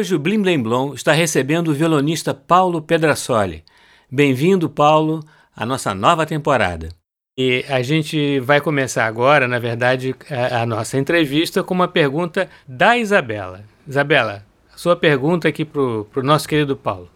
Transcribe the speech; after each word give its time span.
Hoje 0.00 0.14
o 0.14 0.18
Blim 0.18 0.40
Blim 0.40 0.62
Blom 0.62 0.94
está 0.94 1.12
recebendo 1.12 1.68
o 1.68 1.74
violonista 1.74 2.32
Paulo 2.32 2.80
Pedrasoli. 2.80 3.62
Bem-vindo, 4.10 4.70
Paulo, 4.70 5.22
à 5.54 5.66
nossa 5.66 5.94
nova 5.94 6.24
temporada. 6.24 6.88
E 7.36 7.66
a 7.68 7.82
gente 7.82 8.40
vai 8.40 8.62
começar 8.62 9.04
agora, 9.04 9.46
na 9.46 9.58
verdade, 9.58 10.16
a, 10.30 10.62
a 10.62 10.66
nossa 10.66 10.96
entrevista 10.96 11.62
com 11.62 11.74
uma 11.74 11.86
pergunta 11.86 12.48
da 12.66 12.96
Isabela. 12.96 13.62
Isabela, 13.86 14.42
a 14.72 14.78
sua 14.78 14.96
pergunta 14.96 15.46
aqui 15.46 15.66
para 15.66 15.82
o 15.82 16.22
nosso 16.22 16.48
querido 16.48 16.74
Paulo. 16.74 17.10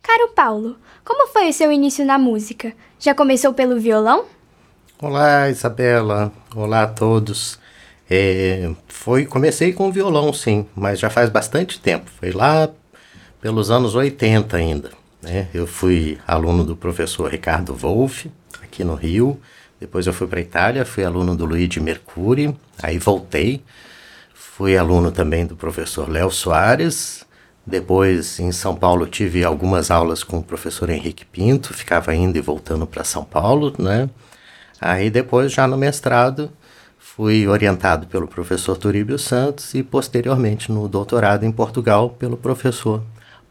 Caro 0.00 0.28
Paulo, 0.28 0.76
como 1.04 1.26
foi 1.32 1.48
o 1.48 1.52
seu 1.52 1.72
início 1.72 2.06
na 2.06 2.20
música? 2.20 2.72
Já 3.00 3.16
começou 3.16 3.52
pelo 3.52 3.80
violão? 3.80 4.26
Olá, 5.02 5.50
Isabela. 5.50 6.32
Olá 6.54 6.84
a 6.84 6.86
todos. 6.86 7.58
É, 8.10 8.70
foi, 8.88 9.26
comecei 9.26 9.72
com 9.72 9.92
violão, 9.92 10.32
sim, 10.32 10.66
mas 10.74 10.98
já 10.98 11.10
faz 11.10 11.28
bastante 11.28 11.78
tempo. 11.78 12.10
Foi 12.18 12.30
lá 12.30 12.68
pelos 13.40 13.70
anos 13.70 13.94
80 13.94 14.56
ainda. 14.56 14.90
Né? 15.22 15.48
Eu 15.52 15.66
fui 15.66 16.18
aluno 16.26 16.64
do 16.64 16.76
professor 16.76 17.30
Ricardo 17.30 17.74
Wolff, 17.74 18.30
aqui 18.62 18.82
no 18.82 18.94
Rio. 18.94 19.38
Depois 19.80 20.06
eu 20.06 20.12
fui 20.12 20.26
para 20.26 20.38
a 20.38 20.42
Itália, 20.42 20.84
fui 20.84 21.04
aluno 21.04 21.36
do 21.36 21.44
Luigi 21.44 21.80
Mercuri, 21.80 22.54
aí 22.82 22.98
voltei. 22.98 23.62
Fui 24.34 24.76
aluno 24.76 25.12
também 25.12 25.46
do 25.46 25.54
professor 25.54 26.08
Léo 26.08 26.30
Soares. 26.30 27.24
Depois, 27.64 28.40
em 28.40 28.50
São 28.50 28.74
Paulo, 28.74 29.06
tive 29.06 29.44
algumas 29.44 29.90
aulas 29.90 30.24
com 30.24 30.38
o 30.38 30.42
professor 30.42 30.88
Henrique 30.88 31.24
Pinto, 31.26 31.74
ficava 31.74 32.14
indo 32.14 32.38
e 32.38 32.40
voltando 32.40 32.86
para 32.86 33.04
São 33.04 33.22
Paulo, 33.22 33.74
né? 33.78 34.08
Aí 34.80 35.10
depois, 35.10 35.52
já 35.52 35.66
no 35.66 35.76
mestrado, 35.76 36.50
Fui 37.18 37.48
orientado 37.48 38.06
pelo 38.06 38.28
professor 38.28 38.76
Turíbio 38.76 39.18
Santos 39.18 39.74
e, 39.74 39.82
posteriormente, 39.82 40.70
no 40.70 40.86
doutorado 40.86 41.44
em 41.44 41.50
Portugal, 41.50 42.10
pelo 42.10 42.36
professor 42.36 43.02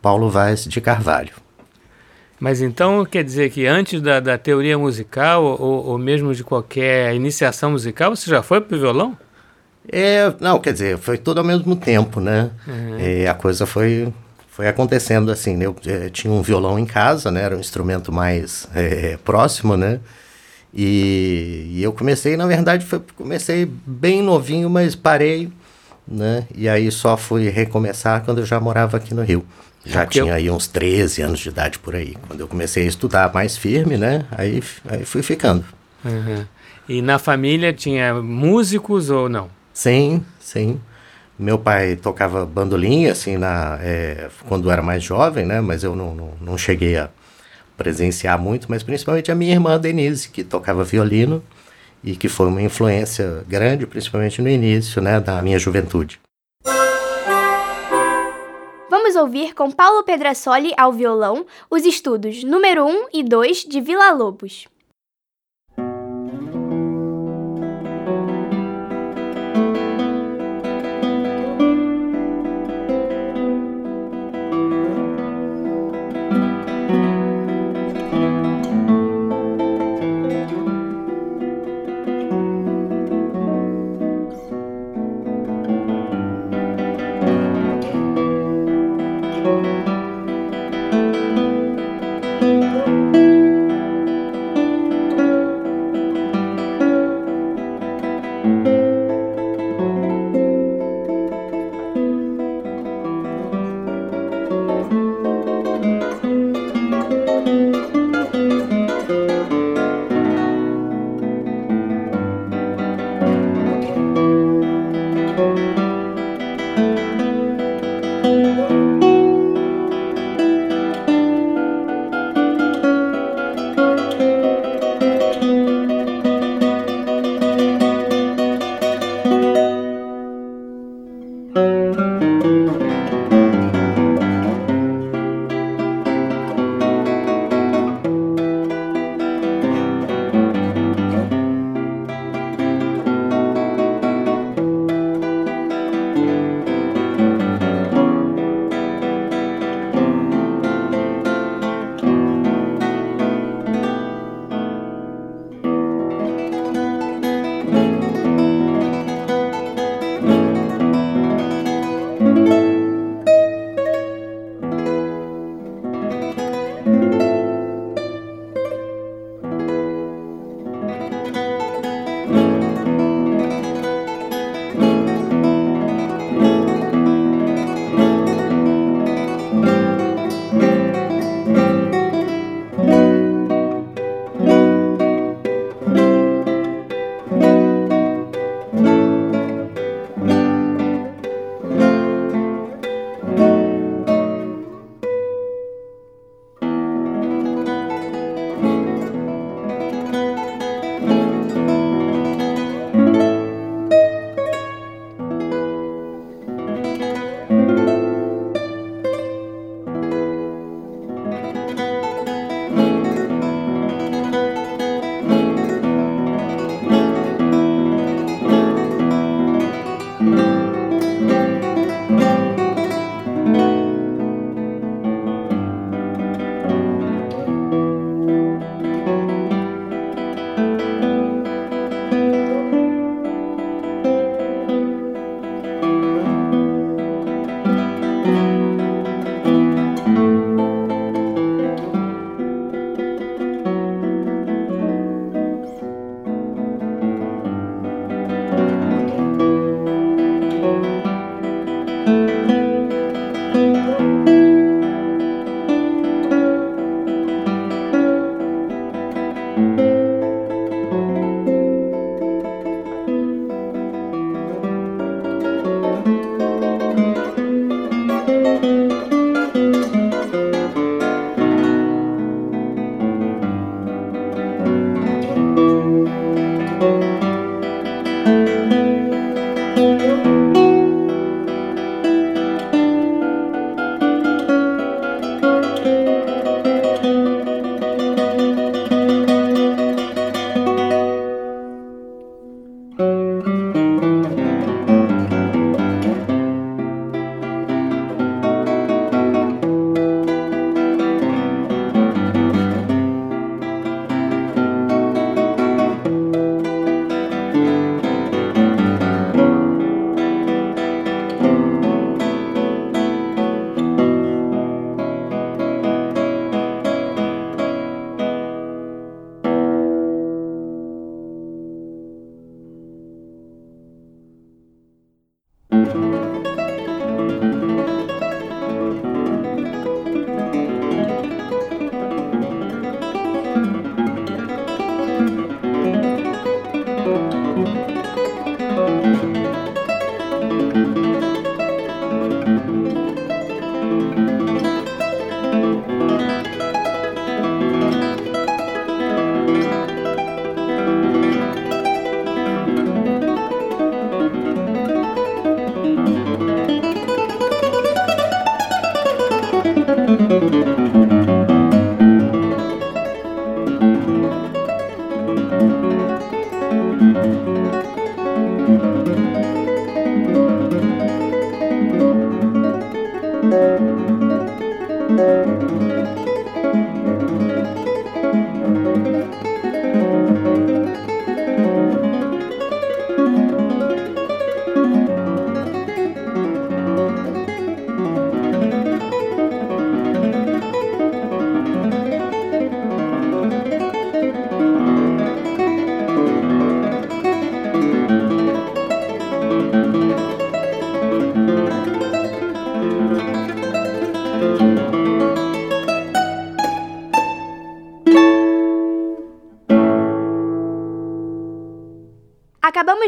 Paulo 0.02 0.30
Vaz 0.30 0.64
de 0.64 0.80
Carvalho. 0.80 1.34
Mas 2.40 2.62
então 2.62 3.04
quer 3.04 3.26
dizer 3.26 3.50
que 3.50 3.68
antes 3.68 4.00
da, 4.00 4.22
da 4.22 4.38
teoria 4.38 4.78
musical 4.78 5.44
ou, 5.44 5.86
ou 5.86 5.98
mesmo 5.98 6.34
de 6.34 6.46
qualquer 6.46 7.14
iniciação 7.14 7.72
musical, 7.72 8.16
você 8.16 8.32
já 8.32 8.42
foi 8.42 8.62
para 8.62 8.78
o 8.78 8.80
violão? 8.80 9.18
É, 9.92 10.34
não, 10.40 10.60
quer 10.60 10.72
dizer, 10.72 10.98
foi 10.98 11.18
tudo 11.18 11.40
ao 11.40 11.46
mesmo 11.46 11.76
tempo, 11.76 12.22
né? 12.22 12.52
Uhum. 12.66 12.96
É, 12.98 13.28
a 13.28 13.34
coisa 13.34 13.66
foi, 13.66 14.14
foi 14.48 14.70
acontecendo 14.70 15.30
assim. 15.30 15.58
Né? 15.58 15.66
Eu, 15.66 15.76
é, 15.86 16.08
tinha 16.08 16.32
um 16.32 16.42
violão 16.42 16.80
em 16.80 16.86
casa, 16.86 17.30
né? 17.30 17.42
Era 17.42 17.58
um 17.58 17.60
instrumento 17.60 18.14
mais 18.14 18.66
é, 18.74 19.18
próximo, 19.26 19.76
né? 19.76 20.00
E, 20.80 21.72
e, 21.72 21.82
eu 21.82 21.92
comecei, 21.92 22.38
na 22.38 22.46
verdade, 22.46 22.86
foi, 22.86 23.02
comecei 23.16 23.66
bem 23.66 24.22
novinho, 24.22 24.70
mas 24.70 24.96
parei, 24.96 25.50
né? 26.08 26.46
E 26.54 26.70
aí 26.70 26.92
só 26.92 27.18
fui 27.18 27.50
recomeçar 27.50 28.24
quando 28.24 28.42
eu 28.42 28.46
já 28.46 28.60
morava 28.60 28.98
aqui 28.98 29.12
no 29.12 29.24
Rio. 29.24 29.44
Já 29.84 30.06
tinha 30.06 30.26
eu... 30.26 30.34
aí 30.34 30.52
uns 30.52 30.68
13 30.68 31.24
anos 31.24 31.40
de 31.40 31.50
idade 31.50 31.80
por 31.80 31.96
aí. 31.96 32.16
Quando 32.28 32.42
eu 32.42 32.48
comecei 32.48 32.84
a 32.84 32.88
estudar 32.88 33.34
mais 33.34 33.58
firme, 33.58 33.98
né? 33.98 34.26
Aí, 34.30 34.62
aí 34.88 35.04
fui 35.04 35.24
ficando. 35.24 35.66
Uhum. 36.06 36.46
E 36.88 37.02
na 37.02 37.18
família 37.18 37.74
tinha 37.74 38.14
músicos 38.14 39.10
ou 39.10 39.28
não? 39.28 39.50
Sim, 39.74 40.24
sim. 40.40 40.80
Meu 41.40 41.58
pai 41.58 41.96
tocava 41.96 42.46
bandolim, 42.46 43.08
assim, 43.08 43.36
na, 43.36 43.80
é, 43.82 44.30
quando 44.48 44.70
era 44.70 44.84
mais 44.84 45.04
jovem, 45.04 45.44
né? 45.44 45.60
Mas 45.60 45.84
eu 45.84 45.96
não, 45.96 46.14
não, 46.14 46.32
não 46.40 46.58
cheguei 46.58 46.98
a, 46.98 47.10
presenciar 47.78 48.38
muito, 48.42 48.68
mas 48.70 48.84
principalmente 48.84 49.32
a 49.32 49.36
minha 49.36 49.54
irmã 49.54 49.80
Denise, 49.80 50.30
que 50.30 50.44
tocava 50.44 50.84
violino 50.84 51.44
e 52.04 52.16
que 52.16 52.28
foi 52.28 52.48
uma 52.48 52.62
influência 52.62 53.44
grande, 53.48 53.86
principalmente 53.86 54.42
no 54.42 54.50
início 54.50 55.02
né, 55.02 55.20
da 55.20 55.42
minha 55.42 55.60
juventude. 55.60 56.20
Vamos 58.90 59.16
ouvir 59.16 59.54
com 59.54 59.72
Paulo 59.72 60.04
Pedrasoli 60.04 60.74
ao 60.78 60.92
violão 60.92 61.46
os 61.70 61.86
estudos 61.86 62.44
número 62.44 62.86
1 62.86 63.08
e 63.14 63.24
2 63.24 63.66
de 63.66 63.80
Vila 63.80 64.12
Lobos. 64.12 64.68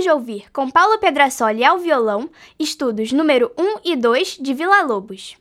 De 0.09 0.13
ouvir, 0.13 0.45
com 0.51 0.71
Paulo 0.71 0.97
Pedrasoli 0.97 1.63
ao 1.63 1.77
violão, 1.77 2.27
estudos 2.59 3.11
número 3.11 3.51
1 3.55 3.91
e 3.91 3.95
2 3.95 4.39
de 4.41 4.55
Vila 4.55 4.81
Lobos. 4.81 5.37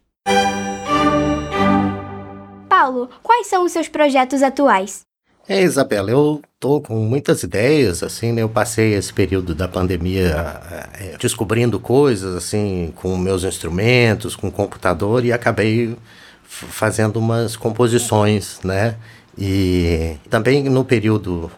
Paulo, 2.68 3.08
quais 3.22 3.46
são 3.46 3.64
os 3.64 3.72
seus 3.72 3.88
projetos 3.88 4.42
atuais? 4.42 5.00
É, 5.48 5.62
Isabela, 5.62 6.10
eu 6.10 6.42
tô 6.60 6.82
com 6.82 6.96
muitas 6.96 7.42
ideias, 7.42 8.02
assim, 8.02 8.30
né? 8.30 8.42
Eu 8.42 8.48
passei 8.50 8.92
esse 8.92 9.10
período 9.10 9.54
da 9.54 9.66
pandemia 9.66 10.60
é, 11.00 11.16
descobrindo 11.18 11.80
coisas, 11.80 12.36
assim, 12.36 12.92
com 12.96 13.16
meus 13.16 13.44
instrumentos, 13.44 14.36
com 14.36 14.48
o 14.48 14.52
computador 14.52 15.24
e 15.24 15.32
acabei 15.32 15.96
fazendo 16.44 17.16
umas 17.16 17.56
composições, 17.56 18.60
né? 18.62 18.96
E 19.38 20.16
também 20.28 20.64
no 20.64 20.84
período 20.84 21.50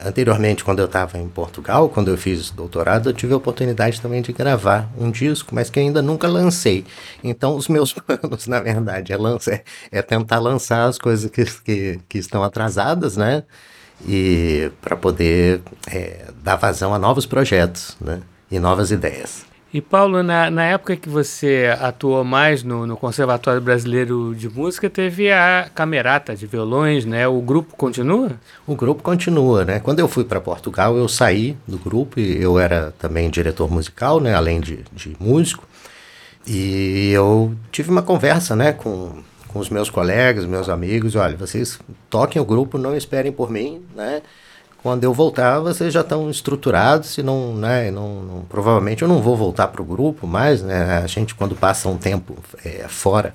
anteriormente, 0.00 0.64
quando 0.64 0.80
eu 0.80 0.86
estava 0.86 1.18
em 1.18 1.28
Portugal, 1.28 1.88
quando 1.88 2.08
eu 2.08 2.16
fiz 2.16 2.50
doutorado, 2.50 3.08
eu 3.08 3.12
tive 3.12 3.32
a 3.32 3.36
oportunidade 3.36 4.00
também 4.00 4.22
de 4.22 4.32
gravar 4.32 4.90
um 4.98 5.10
disco, 5.10 5.54
mas 5.54 5.70
que 5.70 5.80
ainda 5.80 6.02
nunca 6.02 6.28
lancei. 6.28 6.84
Então, 7.22 7.56
os 7.56 7.68
meus 7.68 7.92
planos, 7.94 8.46
na 8.46 8.60
verdade, 8.60 9.12
é, 9.12 9.16
lançar, 9.16 9.62
é 9.90 10.02
tentar 10.02 10.38
lançar 10.38 10.86
as 10.86 10.98
coisas 10.98 11.30
que, 11.30 11.44
que, 11.62 12.00
que 12.08 12.18
estão 12.18 12.42
atrasadas, 12.42 13.16
né? 13.16 13.44
E 14.06 14.70
para 14.82 14.94
poder 14.94 15.62
é, 15.90 16.26
dar 16.42 16.56
vazão 16.56 16.92
a 16.92 16.98
novos 16.98 17.24
projetos, 17.24 17.96
né? 18.00 18.20
E 18.50 18.58
novas 18.58 18.90
ideias. 18.90 19.46
E 19.74 19.80
Paulo, 19.80 20.22
na, 20.22 20.50
na 20.50 20.64
época 20.64 20.96
que 20.96 21.08
você 21.08 21.76
atuou 21.80 22.22
mais 22.22 22.62
no, 22.62 22.86
no 22.86 22.96
Conservatório 22.96 23.60
Brasileiro 23.60 24.34
de 24.34 24.48
Música, 24.48 24.88
teve 24.88 25.30
a 25.30 25.68
camerata 25.74 26.36
de 26.36 26.46
violões, 26.46 27.04
né? 27.04 27.26
O 27.26 27.40
grupo 27.40 27.76
continua? 27.76 28.30
O 28.66 28.76
grupo 28.76 29.02
continua, 29.02 29.64
né? 29.64 29.80
Quando 29.80 29.98
eu 29.98 30.08
fui 30.08 30.24
para 30.24 30.40
Portugal, 30.40 30.96
eu 30.96 31.08
saí 31.08 31.56
do 31.66 31.78
grupo 31.78 32.20
e 32.20 32.40
eu 32.40 32.58
era 32.58 32.94
também 32.98 33.28
diretor 33.28 33.70
musical, 33.70 34.20
né? 34.20 34.34
Além 34.34 34.60
de, 34.60 34.84
de 34.92 35.16
músico. 35.18 35.64
E 36.46 37.10
eu 37.12 37.52
tive 37.72 37.90
uma 37.90 38.02
conversa, 38.02 38.54
né? 38.54 38.72
Com, 38.72 39.20
com 39.48 39.58
os 39.58 39.68
meus 39.68 39.90
colegas, 39.90 40.46
meus 40.46 40.68
amigos. 40.68 41.16
Olha, 41.16 41.36
vocês 41.36 41.78
toquem 42.08 42.40
o 42.40 42.44
grupo, 42.44 42.78
não 42.78 42.96
esperem 42.96 43.32
por 43.32 43.50
mim, 43.50 43.82
né? 43.96 44.22
Quando 44.86 45.02
eu 45.02 45.12
voltar, 45.12 45.58
vocês 45.58 45.92
já 45.92 46.02
estão 46.02 46.30
estruturados 46.30 47.18
e 47.18 47.22
não, 47.24 47.56
né, 47.56 47.90
não, 47.90 48.22
não, 48.22 48.42
provavelmente 48.42 49.02
eu 49.02 49.08
não 49.08 49.20
vou 49.20 49.36
voltar 49.36 49.66
para 49.66 49.82
o 49.82 49.84
grupo 49.84 50.28
mais, 50.28 50.62
né, 50.62 51.02
a 51.02 51.08
gente 51.08 51.34
quando 51.34 51.56
passa 51.56 51.88
um 51.88 51.98
tempo 51.98 52.38
é, 52.64 52.86
fora, 52.86 53.34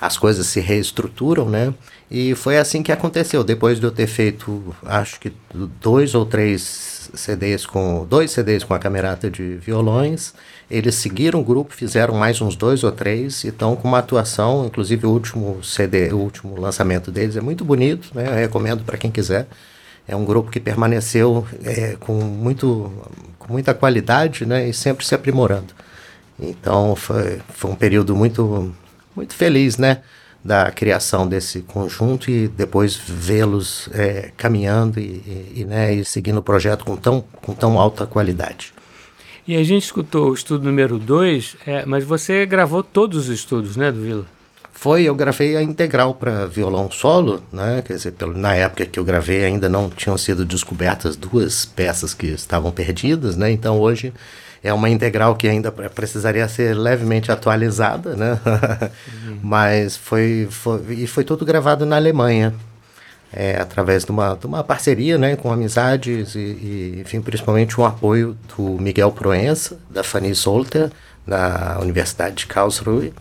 as 0.00 0.18
coisas 0.18 0.44
se 0.48 0.58
reestruturam, 0.58 1.48
né, 1.48 1.72
e 2.10 2.34
foi 2.34 2.58
assim 2.58 2.82
que 2.82 2.90
aconteceu, 2.90 3.44
depois 3.44 3.78
de 3.78 3.86
eu 3.86 3.92
ter 3.92 4.08
feito, 4.08 4.74
acho 4.84 5.20
que 5.20 5.32
dois 5.80 6.16
ou 6.16 6.26
três 6.26 7.08
CDs 7.14 7.64
com, 7.64 8.04
dois 8.04 8.32
CDs 8.32 8.64
com 8.64 8.74
a 8.74 8.78
camerata 8.80 9.30
de 9.30 9.54
violões, 9.54 10.34
eles 10.68 10.96
seguiram 10.96 11.38
o 11.38 11.44
grupo, 11.44 11.72
fizeram 11.72 12.14
mais 12.14 12.40
uns 12.40 12.56
dois 12.56 12.82
ou 12.82 12.90
três, 12.90 13.44
e 13.44 13.48
estão 13.50 13.76
com 13.76 13.86
uma 13.86 14.00
atuação, 14.00 14.66
inclusive 14.66 15.06
o 15.06 15.10
último 15.10 15.62
CD, 15.62 16.12
o 16.12 16.18
último 16.18 16.60
lançamento 16.60 17.12
deles 17.12 17.36
é 17.36 17.40
muito 17.40 17.64
bonito, 17.64 18.10
né, 18.12 18.26
eu 18.26 18.34
recomendo 18.34 18.82
para 18.82 18.98
quem 18.98 19.12
quiser, 19.12 19.46
é 20.08 20.16
um 20.16 20.24
grupo 20.24 20.50
que 20.50 20.58
permaneceu 20.58 21.46
é, 21.62 21.94
com, 22.00 22.14
muito, 22.14 22.90
com 23.38 23.52
muita 23.52 23.74
qualidade 23.74 24.46
né, 24.46 24.66
e 24.66 24.72
sempre 24.72 25.04
se 25.04 25.14
aprimorando. 25.14 25.74
Então 26.40 26.96
foi, 26.96 27.40
foi 27.50 27.70
um 27.70 27.74
período 27.74 28.16
muito, 28.16 28.74
muito 29.14 29.34
feliz 29.34 29.76
né, 29.76 30.00
da 30.42 30.70
criação 30.70 31.28
desse 31.28 31.60
conjunto 31.60 32.30
e 32.30 32.48
depois 32.48 32.96
vê-los 32.96 33.90
é, 33.92 34.30
caminhando 34.34 34.98
e, 34.98 35.52
e, 35.54 35.64
né, 35.66 35.94
e 35.94 36.04
seguindo 36.06 36.38
o 36.38 36.42
projeto 36.42 36.86
com 36.86 36.96
tão, 36.96 37.22
com 37.42 37.52
tão 37.52 37.78
alta 37.78 38.06
qualidade. 38.06 38.72
E 39.46 39.56
a 39.56 39.62
gente 39.62 39.84
escutou 39.84 40.30
o 40.30 40.34
estudo 40.34 40.64
número 40.64 40.98
2, 40.98 41.56
é, 41.66 41.84
mas 41.84 42.04
você 42.04 42.46
gravou 42.46 42.82
todos 42.82 43.18
os 43.18 43.28
estudos 43.28 43.76
né, 43.76 43.92
do 43.92 44.00
Vila? 44.00 44.37
Foi 44.80 45.02
eu 45.02 45.14
gravei 45.14 45.56
a 45.56 45.62
integral 45.62 46.14
para 46.14 46.46
violão 46.46 46.88
solo, 46.88 47.42
né? 47.52 47.82
Quer 47.84 47.94
dizer, 47.94 48.12
pelo, 48.12 48.32
na 48.38 48.54
época 48.54 48.86
que 48.86 48.96
eu 48.96 49.04
gravei 49.04 49.44
ainda 49.44 49.68
não 49.68 49.90
tinham 49.90 50.16
sido 50.16 50.44
descobertas 50.44 51.16
duas 51.16 51.64
peças 51.64 52.14
que 52.14 52.28
estavam 52.28 52.70
perdidas, 52.70 53.36
né? 53.36 53.50
Então 53.50 53.80
hoje 53.80 54.14
é 54.62 54.72
uma 54.72 54.88
integral 54.88 55.34
que 55.34 55.48
ainda 55.48 55.72
precisaria 55.72 56.46
ser 56.46 56.74
levemente 56.74 57.32
atualizada, 57.32 58.14
né? 58.14 58.38
Uhum. 58.46 59.38
Mas 59.42 59.96
foi, 59.96 60.46
foi 60.48 60.80
e 60.90 61.08
foi 61.08 61.24
tudo 61.24 61.44
gravado 61.44 61.84
na 61.84 61.96
Alemanha. 61.96 62.54
É, 63.32 63.60
através 63.60 64.04
de 64.04 64.10
uma, 64.12 64.34
de 64.36 64.46
uma 64.46 64.64
parceria 64.64 65.18
né, 65.18 65.36
com 65.36 65.52
amizades 65.52 66.34
e, 66.34 66.38
e, 66.38 66.98
enfim, 67.00 67.20
principalmente 67.20 67.78
o 67.78 67.84
apoio 67.84 68.38
do 68.56 68.80
Miguel 68.80 69.12
Proença, 69.12 69.76
da 69.90 70.02
Fanny 70.02 70.34
Solter, 70.34 70.90
da 71.26 71.78
Universidade 71.82 72.36
de 72.36 72.46
Karlsruhe, 72.46 73.12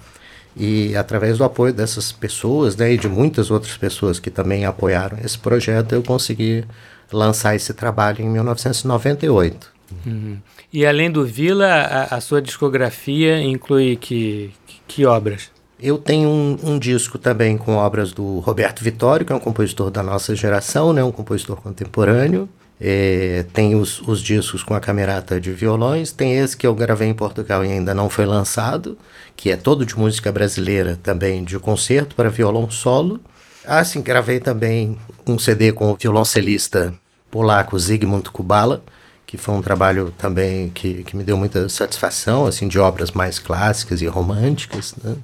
e 0.60 0.96
através 0.96 1.38
do 1.38 1.44
apoio 1.44 1.74
dessas 1.74 2.12
pessoas 2.12 2.76
né, 2.76 2.94
e 2.94 2.98
de 2.98 3.08
muitas 3.08 3.52
outras 3.52 3.78
pessoas 3.78 4.20
que 4.20 4.32
também 4.32 4.66
apoiaram 4.66 5.18
esse 5.24 5.38
projeto, 5.38 5.94
eu 5.94 6.02
consegui 6.02 6.66
lançar 7.12 7.56
esse 7.56 7.74
trabalho 7.74 8.24
em 8.24 8.30
1998. 8.30 9.72
Uhum. 10.06 10.38
E 10.72 10.86
além 10.86 11.10
do 11.10 11.26
Vila, 11.26 11.68
a, 11.68 12.16
a, 12.16 12.22
sua 12.22 12.42
discografia 12.42 13.42
inclui 13.42 13.96
que, 13.96 14.52
que, 14.66 14.82
que 14.88 15.06
obras? 15.06 15.50
Eu 15.80 15.98
tenho 15.98 16.28
um, 16.28 16.58
um, 16.64 16.80
disco 16.80 17.18
também 17.18 17.58
com 17.58 17.76
obras 17.76 18.12
do 18.12 18.40
Roberto 18.40 18.84
Vitório, 18.84 19.26
que 19.26 19.32
é 19.32 19.36
um 19.36 19.40
compositor 19.40 19.92
da 19.92 20.02
nossa 20.02 20.36
geração, 20.36 20.92
né, 20.92 21.04
um 21.04 21.12
compositor 21.12 21.62
contemporâneo. 21.62 22.50
É, 22.80 23.44
tem 23.54 23.76
os, 23.76 24.00
os, 24.02 24.22
discos 24.22 24.62
com 24.62 24.76
a 24.76 24.80
camerata 24.80 25.42
de 25.42 25.52
violões, 25.52 26.12
tem 26.12 26.38
esse 26.38 26.56
que 26.56 26.68
eu 26.68 26.76
gravei 26.76 27.08
em 27.08 27.14
Portugal 27.14 27.66
e 27.66 27.72
ainda 27.72 27.94
não 27.94 28.08
foi 28.08 28.26
lançado, 28.26 28.96
que 29.36 29.50
é 29.50 29.58
todo 29.58 29.84
de 29.84 29.98
música 29.98 30.32
brasileira 30.32 31.00
também, 31.02 31.44
de 31.44 31.58
concerto 31.58 32.16
para 32.16 32.30
violão 32.30 32.70
solo. 32.70 33.20
Ah, 33.66 33.84
sim, 33.84 34.02
gravei 34.02 34.40
também 34.40 34.98
um 35.26 35.40
CD 35.40 35.72
com 35.72 35.92
o 35.92 35.96
violoncelista 35.96 36.94
polaco 37.32 37.78
Zygmunt 37.78 38.30
Kubala, 38.30 38.84
que 39.26 39.38
foi 39.38 39.56
um 39.56 39.62
trabalho 39.62 40.14
também 40.18 40.70
que, 40.70 41.04
que 41.04 41.18
me 41.18 41.24
deu 41.24 41.36
muita 41.36 41.68
satisfação, 41.70 42.46
assim, 42.46 42.68
de 42.68 42.80
obras 42.80 43.12
mais 43.12 43.40
clássicas 43.40 44.02
e 44.02 44.06
românticas, 44.06 44.96
né? 45.04 45.16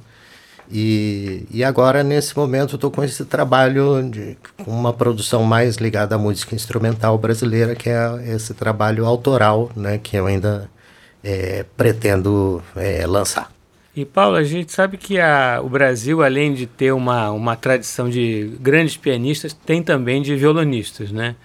E, 0.75 1.46
e 1.51 1.63
agora, 1.63 2.03
nesse 2.03 2.36
momento, 2.36 2.74
estou 2.74 2.89
com 2.89 3.03
esse 3.03 3.24
trabalho 3.25 4.10
de 4.10 4.36
uma 4.65 4.92
produção 4.92 5.44
mais 5.44 5.75
ligada 5.75 6.15
à 6.15 6.18
música 6.18 6.56
instrumental 6.56 7.15
brasileira, 7.15 7.75
que 7.75 7.92
é 7.92 8.34
esse 8.34 8.56
trabalho 8.56 9.06
autoral, 9.06 9.72
né, 9.75 10.00
que 10.01 10.18
eu 10.18 10.25
ainda 10.25 10.68
é, 11.24 11.63
pretendo 11.77 12.63
é, 12.75 13.06
lançar. 13.06 13.51
E 13.96 14.03
Paulo, 14.03 14.36
a 14.36 14.44
gente 14.44 14.72
sabe 14.72 14.98
que 14.98 15.20
a, 15.20 15.62
o 15.63 15.70
Brasil, 15.70 16.24
além 16.24 16.56
de 16.56 16.65
ter 16.65 16.92
uma, 16.92 17.30
uma 17.30 17.56
tradição 17.56 18.10
de 18.10 18.58
grandes 18.60 18.98
pianistas, 18.98 19.53
tem 19.53 19.84
também 19.84 20.24
de 20.24 20.36
violonistas, 20.36 21.12
né? 21.12 21.36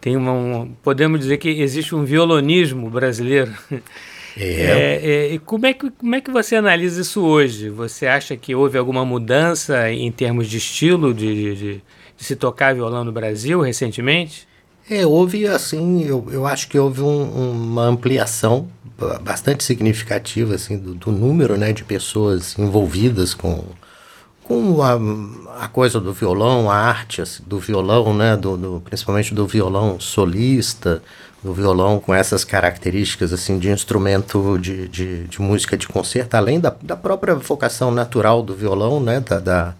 Tem 0.00 0.16
uma, 0.16 0.32
um, 0.32 0.72
podemos 0.82 1.20
dizer 1.20 1.36
que 1.36 1.50
existe 1.50 1.94
um 1.94 2.06
violonismo 2.06 2.88
brasileiro. 2.88 3.52
É. 4.36 4.44
É, 4.44 5.34
é, 5.34 5.38
como 5.38 5.66
é, 5.66 5.74
que, 5.74 5.90
como 5.90 6.14
é 6.14 6.20
que 6.20 6.30
você 6.30 6.56
analisa 6.56 7.00
isso 7.00 7.22
hoje? 7.22 7.68
Você 7.68 8.06
acha 8.06 8.36
que 8.36 8.54
houve 8.54 8.78
alguma 8.78 9.04
mudança 9.04 9.90
em 9.90 10.10
termos 10.10 10.48
de 10.48 10.58
estilo 10.58 11.12
de, 11.12 11.34
de, 11.34 11.54
de 11.56 11.82
se 12.16 12.36
tocar 12.36 12.74
violão 12.74 13.04
no 13.04 13.12
Brasil 13.12 13.60
recentemente? 13.60 14.46
É, 14.88 15.06
houve 15.06 15.46
assim, 15.46 16.04
eu, 16.04 16.26
eu 16.30 16.46
acho 16.46 16.68
que 16.68 16.78
houve 16.78 17.00
um, 17.02 17.50
uma 17.52 17.84
ampliação 17.84 18.68
bastante 19.22 19.64
significativa 19.64 20.54
assim, 20.54 20.78
do, 20.78 20.94
do, 20.94 21.10
número 21.10 21.56
né, 21.56 21.72
de 21.72 21.82
pessoas 21.82 22.56
envolvidas 22.58 23.34
com, 23.34 23.64
com 24.44 24.82
a, 24.82 25.64
a 25.64 25.68
coisa 25.68 26.00
do 26.00 26.12
violão, 26.12 26.70
a 26.70 26.76
arte 26.76 27.22
assim, 27.22 27.42
do 27.46 27.58
violão, 27.58 28.14
né, 28.14 28.36
do, 28.36 28.56
do, 28.56 28.82
principalmente 28.84 29.34
do 29.34 29.46
violão 29.46 29.98
solista, 29.98 31.02
do 31.42 31.52
violão 31.52 31.98
com 31.98 32.14
essas 32.14 32.44
características 32.44 33.32
assim 33.32 33.58
de 33.58 33.70
instrumento 33.70 34.58
de, 34.58 34.86
de, 34.88 35.24
de 35.24 35.42
música 35.42 35.76
de 35.76 35.88
concerto, 35.88 36.36
além 36.36 36.60
da, 36.60 36.74
da 36.82 36.96
própria 36.96 37.34
vocação 37.34 37.90
natural 37.90 38.42
do 38.42 38.54
violão, 38.54 39.00
né, 39.00 39.20
da, 39.20 39.40
da 39.40 39.74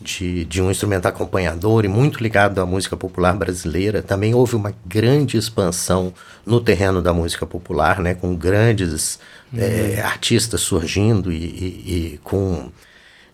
de, 0.00 0.44
de 0.44 0.60
um 0.60 0.70
instrumento 0.70 1.06
acompanhador 1.06 1.84
e 1.84 1.88
muito 1.88 2.22
ligado 2.22 2.60
à 2.60 2.66
música 2.66 2.96
popular 2.96 3.34
brasileira. 3.34 4.02
Também 4.02 4.34
houve 4.34 4.54
uma 4.54 4.74
grande 4.84 5.36
expansão 5.36 6.12
no 6.44 6.60
terreno 6.60 7.00
da 7.00 7.12
música 7.12 7.46
popular, 7.46 8.00
né, 8.00 8.14
com 8.14 8.34
grandes 8.34 9.18
uhum. 9.52 9.58
é, 9.58 10.00
artistas 10.02 10.60
surgindo 10.60 11.32
e, 11.32 11.36
e, 11.36 12.14
e, 12.14 12.20
com 12.22 12.70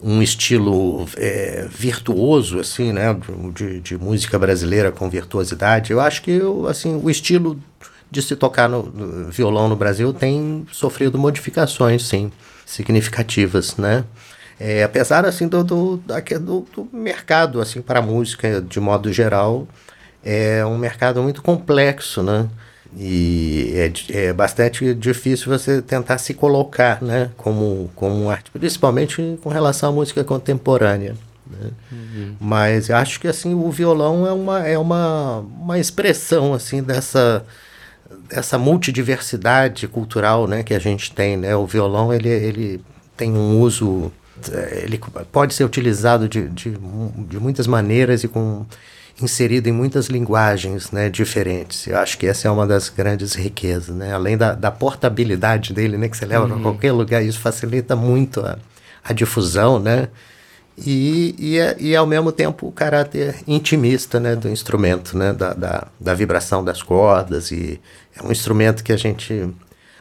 um 0.02 0.20
estilo 0.20 1.06
é, 1.16 1.66
virtuoso, 1.70 2.58
assim, 2.58 2.92
né, 2.92 3.16
de, 3.54 3.80
de 3.80 3.96
música 3.96 4.38
brasileira 4.38 4.90
com 4.90 5.08
virtuosidade. 5.08 5.92
Eu 5.92 6.00
acho 6.00 6.22
que 6.22 6.40
assim, 6.68 7.00
o 7.02 7.08
estilo 7.08 7.58
de 8.10 8.20
se 8.20 8.34
tocar 8.36 8.68
no, 8.68 8.82
no 8.82 9.30
violão 9.30 9.68
no 9.68 9.76
Brasil 9.76 10.12
tem 10.12 10.66
sofrido 10.72 11.18
modificações, 11.18 12.06
sim, 12.06 12.32
significativas, 12.66 13.76
né? 13.76 14.04
É, 14.60 14.82
apesar 14.82 15.24
assim 15.24 15.48
do, 15.48 15.64
do, 15.64 15.96
do, 15.96 16.66
do, 16.74 16.88
mercado 16.92 17.60
assim 17.60 17.80
para 17.80 17.98
a 17.98 18.02
música 18.02 18.60
de 18.60 18.78
modo 18.78 19.12
geral 19.12 19.66
é 20.22 20.64
um 20.64 20.78
mercado 20.78 21.22
muito 21.22 21.42
complexo, 21.42 22.22
né? 22.22 22.48
E 22.96 23.72
é, 23.74 24.26
é 24.26 24.32
bastante 24.32 24.94
difícil 24.94 25.46
você 25.46 25.80
tentar 25.80 26.18
se 26.18 26.34
colocar, 26.34 27.02
né? 27.02 27.30
Como 27.36 27.90
como 27.94 28.28
arte, 28.28 28.50
principalmente 28.50 29.38
com 29.42 29.48
relação 29.48 29.90
à 29.90 29.92
música 29.92 30.22
contemporânea. 30.22 31.16
Né? 31.46 31.70
Uhum. 31.90 32.36
Mas 32.40 32.90
acho 32.90 33.18
que 33.18 33.28
assim 33.28 33.54
o 33.54 33.70
violão 33.70 34.26
é 34.26 34.32
uma 34.32 34.66
é 34.66 34.78
uma, 34.78 35.38
uma 35.38 35.78
expressão 35.78 36.52
assim 36.52 36.82
dessa 36.82 37.44
essa 38.30 38.58
multidiversidade 38.58 39.86
cultural 39.88 40.46
né, 40.46 40.62
que 40.62 40.74
a 40.74 40.78
gente 40.78 41.12
tem. 41.12 41.36
Né? 41.36 41.54
O 41.56 41.66
violão 41.66 42.12
ele, 42.12 42.28
ele 42.28 42.80
tem 43.16 43.32
um 43.32 43.60
uso 43.60 44.12
é, 44.50 44.82
ele 44.84 45.00
pode 45.30 45.54
ser 45.54 45.64
utilizado 45.64 46.28
de, 46.28 46.48
de, 46.48 46.76
de 47.28 47.38
muitas 47.38 47.66
maneiras 47.66 48.24
e 48.24 48.28
com 48.28 48.66
inserido 49.22 49.68
em 49.68 49.72
muitas 49.72 50.06
linguagens 50.06 50.90
né, 50.90 51.08
diferentes. 51.08 51.86
Eu 51.86 51.98
acho 51.98 52.18
que 52.18 52.26
essa 52.26 52.48
é 52.48 52.50
uma 52.50 52.66
das 52.66 52.88
grandes 52.88 53.34
riquezas, 53.34 53.94
né? 53.94 54.12
Além 54.12 54.36
da, 54.36 54.54
da 54.54 54.70
portabilidade 54.70 55.72
dele, 55.72 55.96
né, 55.96 56.08
que 56.08 56.16
você 56.16 56.26
leva 56.26 56.44
uhum. 56.44 56.50
para 56.50 56.60
qualquer 56.60 56.92
lugar, 56.92 57.22
isso 57.22 57.38
facilita 57.38 57.94
muito 57.96 58.40
a, 58.40 58.58
a 59.04 59.12
difusão, 59.12 59.78
né? 59.78 60.08
E, 60.76 61.34
e, 61.38 61.58
é, 61.58 61.76
e 61.78 61.94
ao 61.94 62.06
mesmo 62.06 62.32
tempo 62.32 62.66
o 62.66 62.72
caráter 62.72 63.36
intimista 63.46 64.18
né, 64.18 64.34
do 64.34 64.48
instrumento, 64.48 65.16
né, 65.16 65.32
da, 65.32 65.52
da, 65.52 65.86
da 66.00 66.14
vibração 66.14 66.64
das 66.64 66.82
cordas. 66.82 67.50
E 67.50 67.80
é 68.16 68.26
um 68.26 68.32
instrumento 68.32 68.82
que 68.82 68.92
a 68.92 68.96
gente 68.96 69.48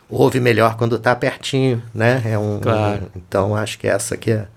ouve 0.10 0.40
melhor 0.40 0.76
quando 0.76 0.96
está 0.96 1.16
pertinho, 1.16 1.82
né? 1.94 2.22
É 2.26 2.38
um, 2.38 2.60
claro. 2.60 3.04
um, 3.04 3.08
então 3.16 3.56
acho 3.56 3.80
que 3.80 3.88
essa 3.88 4.16
aqui 4.16 4.32
é, 4.32 4.48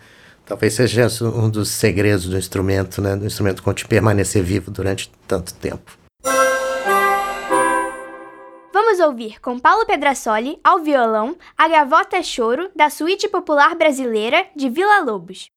talvez 0.44 0.74
seja 0.74 1.08
um 1.22 1.48
dos 1.48 1.68
segredos 1.68 2.26
do 2.26 2.36
instrumento, 2.36 3.00
né? 3.00 3.16
Do 3.16 3.26
instrumento 3.26 3.62
permanecer 3.88 4.42
vivo 4.42 4.70
durante 4.70 5.10
tanto 5.26 5.54
tempo. 5.54 5.98
Vamos 8.72 8.98
ouvir 9.00 9.40
com 9.40 9.58
Paulo 9.58 9.86
Pedrasoli 9.86 10.58
ao 10.62 10.80
violão 10.80 11.36
a 11.56 11.68
Gavota 11.68 12.22
Choro 12.22 12.70
da 12.76 12.90
Suíte 12.90 13.28
Popular 13.28 13.74
Brasileira 13.74 14.46
de 14.54 14.68
Vila 14.68 15.00
Lobos. 15.00 15.53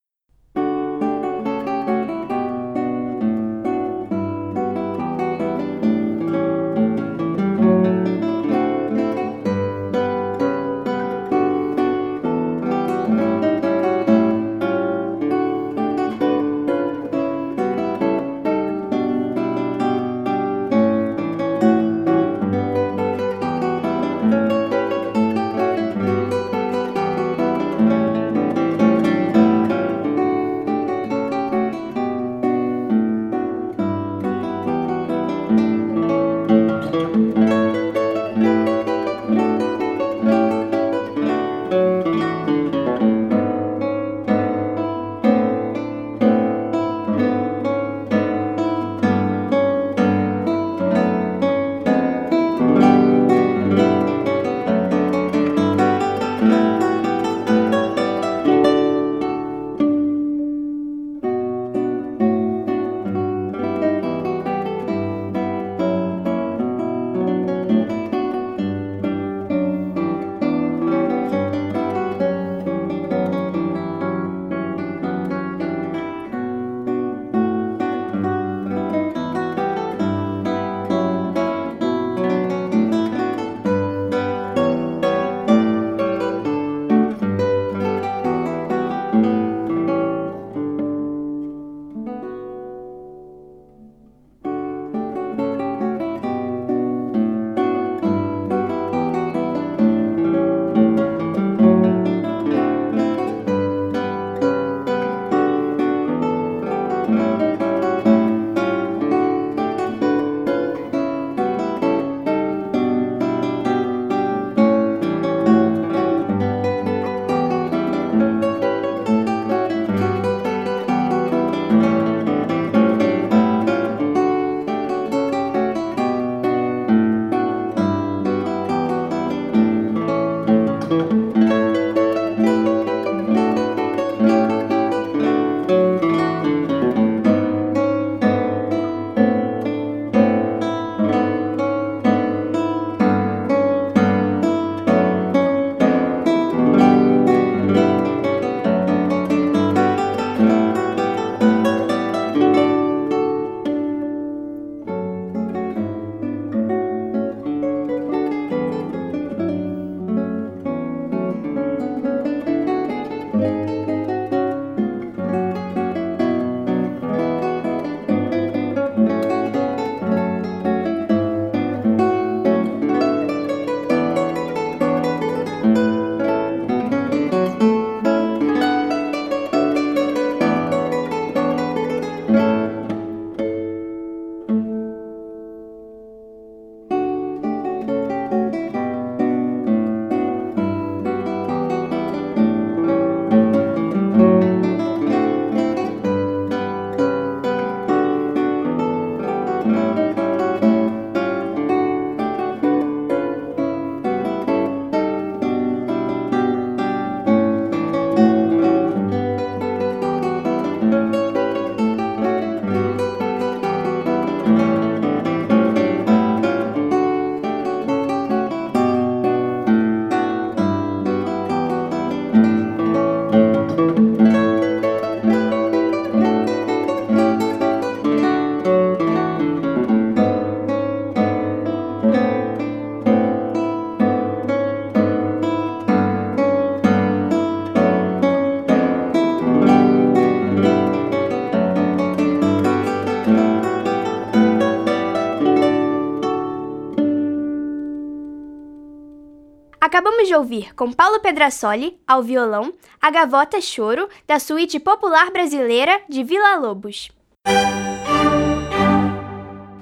De 250.28 250.34
ouvir 250.34 250.74
com 250.74 250.92
Paulo 250.92 251.20
Pedrasoli, 251.20 251.98
ao 252.06 252.22
violão, 252.22 252.74
a 253.00 253.10
Gavota 253.10 253.62
Choro, 253.62 254.08
da 254.26 254.38
suíte 254.38 254.78
popular 254.78 255.30
brasileira 255.30 256.02
de 256.06 256.22
Vila 256.22 256.56
Lobos. 256.58 257.10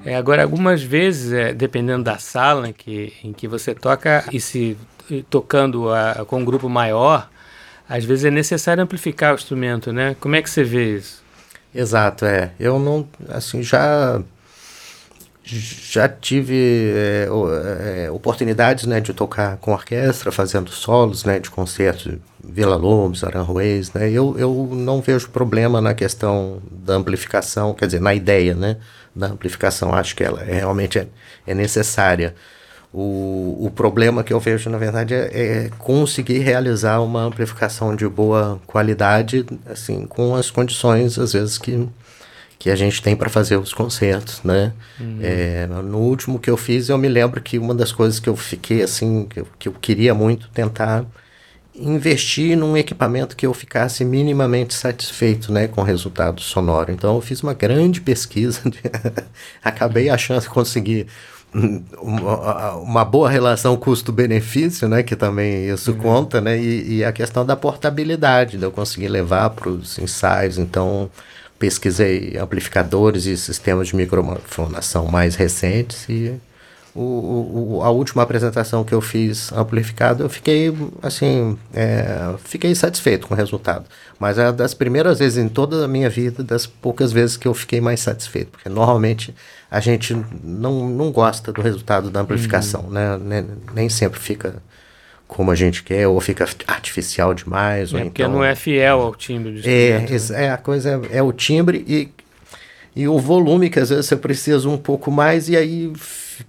É, 0.04 0.14
agora, 0.14 0.44
algumas 0.44 0.84
vezes, 0.84 1.32
é, 1.32 1.52
dependendo 1.52 2.04
da 2.04 2.18
sala 2.18 2.68
em 2.68 2.72
que, 2.72 3.12
em 3.24 3.32
que 3.32 3.48
você 3.48 3.74
toca, 3.74 4.24
e 4.32 4.40
se 4.40 4.78
tocando 5.28 5.92
a, 5.92 6.24
com 6.24 6.38
um 6.38 6.44
grupo 6.44 6.68
maior, 6.68 7.28
às 7.88 8.04
vezes 8.04 8.26
é 8.26 8.30
necessário 8.30 8.84
amplificar 8.84 9.32
o 9.32 9.34
instrumento, 9.34 9.92
né? 9.92 10.14
Como 10.20 10.36
é 10.36 10.42
que 10.42 10.48
você 10.48 10.62
vê 10.62 10.98
isso? 10.98 11.24
Exato, 11.74 12.24
é. 12.24 12.52
Eu 12.60 12.78
não, 12.78 13.08
assim, 13.28 13.64
já 13.64 14.22
já 15.46 16.08
tive 16.08 16.92
é, 16.94 17.28
é, 18.04 18.10
oportunidades 18.10 18.84
né, 18.84 19.00
de 19.00 19.14
tocar 19.14 19.56
com 19.58 19.72
orquestra, 19.72 20.32
fazendo 20.32 20.70
solos 20.70 21.24
né, 21.24 21.38
de 21.38 21.48
concertos, 21.50 22.18
Vila 22.42 22.74
Lobos, 22.74 23.22
Aranjuez. 23.22 23.92
Né, 23.92 24.10
eu, 24.10 24.34
eu 24.36 24.68
não 24.72 25.00
vejo 25.00 25.28
problema 25.30 25.80
na 25.80 25.94
questão 25.94 26.60
da 26.70 26.94
amplificação, 26.94 27.72
quer 27.74 27.86
dizer, 27.86 28.00
na 28.00 28.12
ideia 28.12 28.54
né, 28.54 28.76
da 29.14 29.28
amplificação. 29.28 29.94
Acho 29.94 30.16
que 30.16 30.24
ela 30.24 30.42
realmente 30.42 30.98
é, 30.98 31.06
é 31.46 31.54
necessária. 31.54 32.34
O, 32.92 33.66
o 33.66 33.70
problema 33.70 34.24
que 34.24 34.32
eu 34.32 34.40
vejo, 34.40 34.68
na 34.68 34.78
verdade, 34.78 35.14
é, 35.14 35.28
é, 35.32 35.70
conseguir 35.78 36.38
realizar 36.38 37.00
uma 37.00 37.22
amplificação 37.22 37.94
de 37.94 38.08
boa 38.08 38.60
qualidade, 38.66 39.46
assim, 39.66 40.06
com 40.06 40.34
as 40.34 40.50
condições, 40.50 41.18
às 41.18 41.34
vezes, 41.34 41.58
que, 41.58 41.88
que 42.58 42.70
a 42.70 42.76
gente 42.76 43.02
tem 43.02 43.14
para 43.14 43.28
fazer 43.28 43.56
os 43.56 43.72
concertos, 43.72 44.42
né? 44.42 44.72
Uhum. 44.98 45.18
É, 45.20 45.66
no 45.66 45.98
último 45.98 46.38
que 46.38 46.50
eu 46.50 46.56
fiz, 46.56 46.88
eu 46.88 46.96
me 46.96 47.08
lembro 47.08 47.40
que 47.40 47.58
uma 47.58 47.74
das 47.74 47.92
coisas 47.92 48.18
que 48.18 48.28
eu 48.28 48.36
fiquei, 48.36 48.82
assim, 48.82 49.26
que 49.28 49.40
eu, 49.40 49.48
que 49.58 49.68
eu 49.68 49.72
queria 49.72 50.14
muito 50.14 50.48
tentar 50.48 51.04
investir 51.78 52.56
num 52.56 52.76
equipamento 52.76 53.36
que 53.36 53.46
eu 53.46 53.52
ficasse 53.52 54.04
minimamente 54.04 54.72
satisfeito 54.72 55.52
né, 55.52 55.68
com 55.68 55.82
o 55.82 55.84
resultado 55.84 56.40
sonoro. 56.40 56.90
Então 56.90 57.14
eu 57.14 57.20
fiz 57.20 57.42
uma 57.42 57.52
grande 57.52 58.00
pesquisa, 58.00 58.62
acabei 59.62 60.08
achando 60.08 60.40
que 60.40 60.48
consegui 60.48 61.06
uma, 62.00 62.76
uma 62.76 63.04
boa 63.04 63.30
relação 63.30 63.76
custo-benefício, 63.76 64.88
né, 64.88 65.02
que 65.02 65.14
também 65.14 65.68
isso 65.68 65.92
uhum. 65.92 65.98
conta, 65.98 66.40
né, 66.40 66.58
e, 66.58 66.96
e, 66.96 67.04
a 67.04 67.12
questão 67.12 67.44
da 67.44 67.56
portabilidade, 67.56 68.58
de 68.58 68.64
eu 68.64 68.70
conseguir 68.70 69.08
levar 69.08 69.50
para 69.50 69.68
os 69.68 69.98
ensaios. 69.98 70.58
Então 70.58 71.10
pesquisei 71.58 72.36
amplificadores 72.38 73.26
e 73.26 73.36
sistemas 73.36 73.88
de 73.88 73.96
microfonação 73.96 75.06
mais 75.06 75.34
recentes 75.34 76.08
e 76.08 76.38
o, 76.96 77.76
o, 77.76 77.82
a 77.82 77.90
última 77.90 78.22
apresentação 78.22 78.82
que 78.82 78.94
eu 78.94 79.02
fiz 79.02 79.52
amplificado, 79.52 80.22
eu 80.22 80.30
fiquei 80.30 80.74
assim, 81.02 81.58
é, 81.74 82.34
fiquei 82.42 82.74
satisfeito 82.74 83.26
com 83.26 83.34
o 83.34 83.36
resultado. 83.36 83.84
Mas 84.18 84.38
é 84.38 84.50
das 84.50 84.72
primeiras 84.72 85.18
vezes 85.18 85.36
em 85.36 85.46
toda 85.46 85.84
a 85.84 85.88
minha 85.88 86.08
vida, 86.08 86.42
das 86.42 86.64
poucas 86.66 87.12
vezes 87.12 87.36
que 87.36 87.46
eu 87.46 87.52
fiquei 87.52 87.82
mais 87.82 88.00
satisfeito, 88.00 88.52
porque 88.52 88.70
normalmente 88.70 89.34
a 89.70 89.78
gente 89.78 90.16
não, 90.42 90.88
não 90.88 91.12
gosta 91.12 91.52
do 91.52 91.60
resultado 91.60 92.10
da 92.10 92.20
amplificação, 92.20 92.84
uhum. 92.84 92.90
né? 92.90 93.18
Nem, 93.18 93.46
nem 93.74 93.88
sempre 93.90 94.18
fica 94.18 94.54
como 95.26 95.50
a 95.50 95.54
gente 95.54 95.82
quer, 95.82 96.06
ou 96.06 96.20
fica 96.20 96.48
artificial 96.66 97.34
demais. 97.34 97.92
É 97.92 97.96
ou 97.96 98.02
porque 98.04 98.22
então, 98.22 98.32
não 98.32 98.44
é 98.44 98.54
fiel 98.54 99.00
ao 99.00 99.14
timbre 99.14 99.52
do 99.52 99.68
é, 99.68 99.98
né? 99.98 100.06
é, 100.34 100.50
a 100.50 100.56
coisa 100.56 101.00
é, 101.10 101.18
é, 101.18 101.22
o 101.22 101.32
timbre 101.32 101.84
e, 101.86 102.08
e 102.94 103.08
o 103.08 103.18
volume, 103.18 103.68
que 103.68 103.80
às 103.80 103.90
vezes 103.90 104.06
você 104.06 104.16
precisa 104.16 104.68
um 104.68 104.78
pouco 104.78 105.10
mais, 105.10 105.48
e 105.48 105.56
aí 105.56 105.92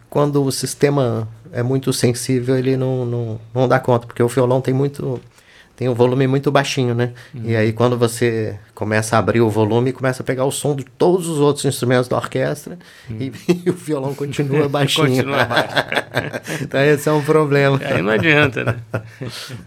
quando 0.09 0.43
o 0.43 0.51
sistema 0.51 1.27
é 1.51 1.63
muito 1.63 1.91
sensível, 1.91 2.57
ele 2.57 2.77
não, 2.77 3.05
não, 3.05 3.41
não 3.53 3.67
dá 3.67 3.79
conta, 3.79 4.05
porque 4.05 4.21
o 4.21 4.27
violão 4.27 4.61
tem 4.61 4.73
muito 4.73 5.19
tem 5.77 5.87
um 5.87 5.93
volume 5.93 6.25
muito 6.25 6.51
baixinho, 6.51 6.95
né? 6.95 7.11
Uhum. 7.35 7.43
E 7.45 7.55
aí 7.55 7.71
quando 7.71 7.95
você 7.95 8.57
começa 8.73 9.15
a 9.15 9.19
abrir 9.19 9.41
o 9.41 9.49
volume, 9.49 9.93
começa 9.93 10.23
a 10.23 10.25
pegar 10.25 10.43
o 10.43 10.51
som 10.51 10.75
de 10.75 10.83
todos 10.83 11.27
os 11.27 11.37
outros 11.37 11.63
instrumentos 11.65 12.07
da 12.07 12.17
orquestra 12.17 12.79
uhum. 13.07 13.17
e, 13.19 13.31
e, 13.63 13.69
o 13.69 13.73
violão 13.73 14.15
continua 14.15 14.67
baixinho. 14.67 15.07
continua 15.07 15.45
baixo. 15.45 15.75
então 16.63 16.81
esse 16.81 17.07
é 17.07 17.11
um 17.11 17.23
problema. 17.23 17.79
Aí 17.85 18.01
não 18.01 18.11
adianta, 18.11 18.63
né? 18.63 18.75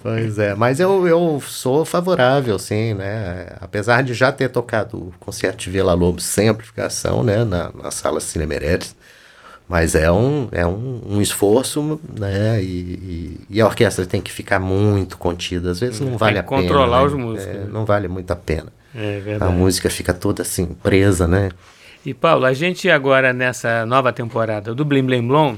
pois 0.03 0.37
é, 0.37 0.53
mas 0.57 0.81
eu, 0.81 1.07
eu 1.07 1.41
sou 1.47 1.85
favorável, 1.85 2.59
sim, 2.59 2.93
né? 2.95 3.47
Apesar 3.61 4.03
de 4.03 4.13
já 4.13 4.33
ter 4.33 4.49
tocado 4.49 4.97
o 4.99 5.15
concerto 5.21 5.63
de 5.63 5.71
Vila 5.71 5.95
Lobos 5.95 6.25
sem 6.25 6.49
amplificação, 6.49 7.23
né? 7.23 7.45
Na, 7.45 7.71
na 7.73 7.93
sala 7.93 8.19
Cine 8.19 8.47
Meirelles, 8.47 8.97
mas 9.71 9.95
é 9.95 10.11
um, 10.11 10.49
é 10.51 10.67
um, 10.67 11.01
um 11.07 11.23
esforço, 11.23 12.01
né? 12.19 12.61
E, 12.61 12.67
e, 12.67 13.41
e, 13.49 13.61
a 13.61 13.67
orquestra 13.67 14.05
tem 14.05 14.21
que 14.21 14.33
ficar 14.33 14.59
muito 14.59 15.17
contida. 15.17 15.71
Às 15.71 15.79
vezes 15.79 16.01
não 16.01 16.19
vale 16.19 16.41
a 16.41 16.43
pena. 16.43 16.63
Controlar 16.63 17.03
né? 17.03 17.07
os 17.07 17.15
músicos. 17.15 17.55
É, 17.55 17.59
né? 17.61 17.69
Não 17.71 17.85
vale 17.85 18.09
muito 18.09 18.29
a 18.33 18.37
pena. 18.37 18.73
É 18.93 19.21
verdade. 19.21 19.53
A 19.53 19.55
música 19.55 19.89
fica 19.89 20.13
toda 20.13 20.43
assim, 20.43 20.67
presa, 20.67 21.29
né? 21.29 21.51
E 22.05 22.13
Paulo, 22.13 22.47
a 22.47 22.53
gente 22.53 22.91
agora 22.91 23.33
nessa 23.33 23.87
nova 23.87 24.13
temporada 24.13 24.75
do 24.75 24.85
Blim 24.85 25.05
Blim 25.05 25.29
Blom 25.29 25.57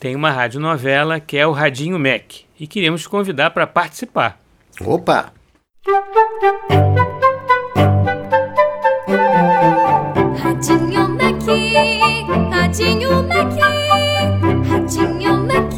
tem 0.00 0.16
uma 0.16 0.30
radionovela 0.30 1.20
que 1.20 1.36
é 1.36 1.46
o 1.46 1.52
Radinho 1.52 1.98
Mac. 1.98 2.32
E 2.58 2.66
queremos 2.66 3.02
te 3.02 3.08
convidar 3.10 3.50
para 3.50 3.66
participar. 3.66 4.40
Opa! 4.80 5.30
Radinho 12.72 13.22
Mac, 13.24 13.52
Radinho 14.66 15.36
Mac 15.44 15.74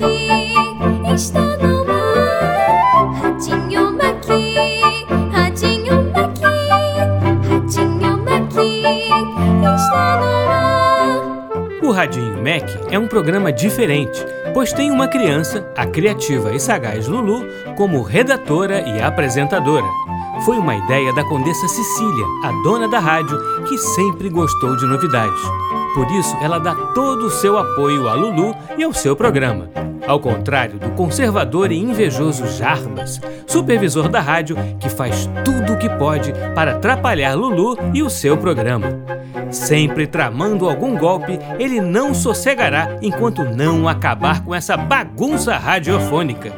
está 1.12 1.40
no 1.40 1.90
ar. 1.90 3.10
Radinho 3.20 3.92
Mac, 3.94 4.24
Radinho 5.32 5.96
Mac, 6.12 6.38
Radinho 7.50 8.16
Mac 8.18 8.54
está 9.74 10.20
no 10.20 10.30
ar. 10.48 11.82
O 11.82 11.90
Radinho 11.90 12.36
Mac 12.36 12.70
é 12.88 12.96
um 12.96 13.08
programa 13.08 13.50
diferente, 13.50 14.24
pois 14.54 14.72
tem 14.72 14.92
uma 14.92 15.08
criança, 15.08 15.68
a 15.76 15.84
criativa 15.84 16.54
e 16.54 16.60
sagaz 16.60 17.08
Lulu, 17.08 17.44
como 17.76 18.02
redatora 18.02 18.88
e 18.88 19.02
apresentadora 19.02 19.86
foi 20.44 20.58
uma 20.58 20.76
ideia 20.76 21.12
da 21.14 21.24
Condessa 21.24 21.66
Cecília, 21.68 22.26
a 22.44 22.52
dona 22.62 22.86
da 22.86 22.98
rádio, 22.98 23.38
que 23.64 23.78
sempre 23.78 24.28
gostou 24.28 24.76
de 24.76 24.84
novidades. 24.84 25.40
Por 25.94 26.10
isso, 26.10 26.36
ela 26.42 26.58
dá 26.58 26.74
todo 26.92 27.26
o 27.26 27.30
seu 27.30 27.56
apoio 27.56 28.08
a 28.08 28.14
Lulu 28.14 28.54
e 28.76 28.82
ao 28.82 28.92
seu 28.92 29.14
programa. 29.14 29.70
Ao 30.06 30.20
contrário 30.20 30.78
do 30.78 30.90
conservador 30.90 31.72
e 31.72 31.78
invejoso 31.78 32.46
Jarbas, 32.48 33.20
supervisor 33.46 34.08
da 34.08 34.20
rádio, 34.20 34.56
que 34.78 34.88
faz 34.88 35.30
tudo 35.44 35.72
o 35.72 35.78
que 35.78 35.88
pode 35.88 36.32
para 36.54 36.72
atrapalhar 36.72 37.34
Lulu 37.34 37.78
e 37.94 38.02
o 38.02 38.10
seu 38.10 38.36
programa. 38.36 38.88
Sempre 39.50 40.06
tramando 40.06 40.68
algum 40.68 40.98
golpe, 40.98 41.38
ele 41.58 41.80
não 41.80 42.12
sossegará 42.12 42.98
enquanto 43.00 43.44
não 43.44 43.88
acabar 43.88 44.44
com 44.44 44.54
essa 44.54 44.76
bagunça 44.76 45.56
radiofônica. 45.56 46.52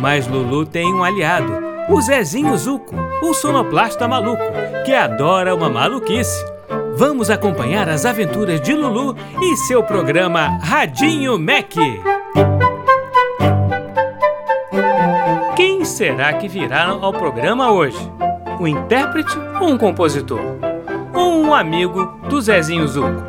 Mas 0.00 0.26
Lulu 0.26 0.64
tem 0.64 0.92
um 0.92 1.04
aliado, 1.04 1.52
o 1.88 2.00
Zezinho 2.00 2.56
Zuco, 2.56 2.96
o 3.22 3.34
sonoplasta 3.34 4.08
maluco, 4.08 4.42
que 4.84 4.94
adora 4.94 5.54
uma 5.54 5.68
maluquice. 5.68 6.49
Vamos 7.00 7.30
acompanhar 7.30 7.88
as 7.88 8.04
aventuras 8.04 8.60
de 8.60 8.74
Lulu 8.74 9.16
e 9.40 9.56
seu 9.56 9.82
programa 9.82 10.58
Radinho 10.58 11.38
Mac. 11.38 11.72
Quem 15.56 15.82
será 15.82 16.30
que 16.34 16.46
virá 16.46 16.88
ao 16.88 17.10
programa 17.10 17.72
hoje? 17.72 17.96
Um 18.60 18.68
intérprete 18.68 19.34
ou 19.58 19.70
um 19.70 19.78
compositor? 19.78 20.42
Ou 21.14 21.42
um 21.42 21.54
amigo 21.54 22.04
do 22.28 22.38
Zezinho 22.38 22.86
Zuco? 22.86 23.24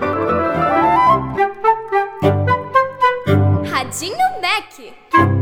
Radinho 3.71 4.17
Mac. 4.41 5.40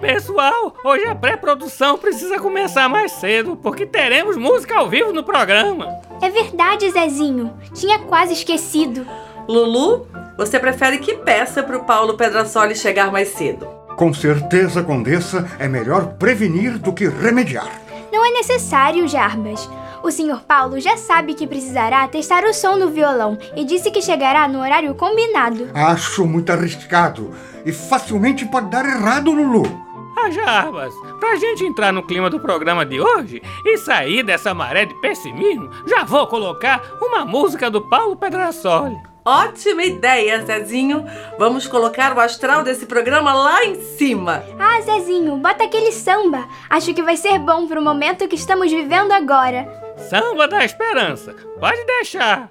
Pessoal, 0.00 0.76
hoje 0.84 1.04
a 1.06 1.14
pré-produção 1.14 1.98
precisa 1.98 2.38
começar 2.38 2.88
mais 2.88 3.10
cedo, 3.12 3.56
porque 3.56 3.84
teremos 3.84 4.36
música 4.36 4.76
ao 4.76 4.88
vivo 4.88 5.12
no 5.12 5.24
programa. 5.24 5.88
É 6.22 6.30
verdade, 6.30 6.88
Zezinho. 6.88 7.52
Tinha 7.74 7.98
quase 7.98 8.32
esquecido. 8.32 9.04
Lulu, 9.48 10.06
você 10.36 10.60
prefere 10.60 10.98
que 10.98 11.16
peça 11.16 11.64
para 11.64 11.76
o 11.76 11.84
Paulo 11.84 12.16
Pedrasoli 12.16 12.76
chegar 12.76 13.10
mais 13.10 13.30
cedo? 13.30 13.66
Com 13.96 14.14
certeza, 14.14 14.84
Condessa, 14.84 15.50
é 15.58 15.66
melhor 15.66 16.14
prevenir 16.14 16.78
do 16.78 16.92
que 16.92 17.08
remediar. 17.08 17.68
Não 18.12 18.24
é 18.24 18.30
necessário, 18.30 19.08
Jarbas. 19.08 19.68
O 20.00 20.12
Sr. 20.12 20.42
Paulo 20.46 20.78
já 20.78 20.96
sabe 20.96 21.34
que 21.34 21.44
precisará 21.46 22.06
testar 22.06 22.44
o 22.44 22.54
som 22.54 22.78
do 22.78 22.88
violão 22.88 23.36
e 23.56 23.64
disse 23.64 23.90
que 23.90 24.00
chegará 24.00 24.46
no 24.46 24.60
horário 24.60 24.94
combinado. 24.94 25.68
Acho 25.74 26.24
muito 26.24 26.52
arriscado 26.52 27.34
e 27.66 27.72
facilmente 27.72 28.46
pode 28.46 28.70
dar 28.70 28.84
errado, 28.84 29.32
Lulu. 29.32 29.87
Ah, 30.20 30.30
Jarbas, 30.30 30.92
pra 31.20 31.36
gente 31.36 31.64
entrar 31.64 31.92
no 31.92 32.02
clima 32.02 32.28
do 32.28 32.40
programa 32.40 32.84
de 32.84 33.00
hoje 33.00 33.40
e 33.64 33.78
sair 33.78 34.24
dessa 34.24 34.52
maré 34.52 34.84
de 34.84 34.94
pessimismo, 35.00 35.70
já 35.86 36.02
vou 36.02 36.26
colocar 36.26 36.82
uma 37.00 37.24
música 37.24 37.70
do 37.70 37.80
Paulo 37.80 38.16
Pedrasoli. 38.16 38.96
Ótima 39.24 39.84
ideia, 39.84 40.44
Zezinho. 40.44 41.04
Vamos 41.38 41.66
colocar 41.66 42.16
o 42.16 42.20
astral 42.20 42.64
desse 42.64 42.86
programa 42.86 43.32
lá 43.32 43.64
em 43.64 43.80
cima. 43.80 44.42
Ah, 44.58 44.80
Zezinho, 44.80 45.36
bota 45.36 45.64
aquele 45.64 45.92
samba. 45.92 46.48
Acho 46.68 46.92
que 46.92 47.02
vai 47.02 47.16
ser 47.16 47.38
bom 47.38 47.66
pro 47.68 47.80
momento 47.82 48.26
que 48.26 48.36
estamos 48.36 48.72
vivendo 48.72 49.12
agora. 49.12 49.68
Samba 50.08 50.48
da 50.48 50.64
Esperança. 50.64 51.34
Pode 51.60 51.84
deixar. 51.84 52.50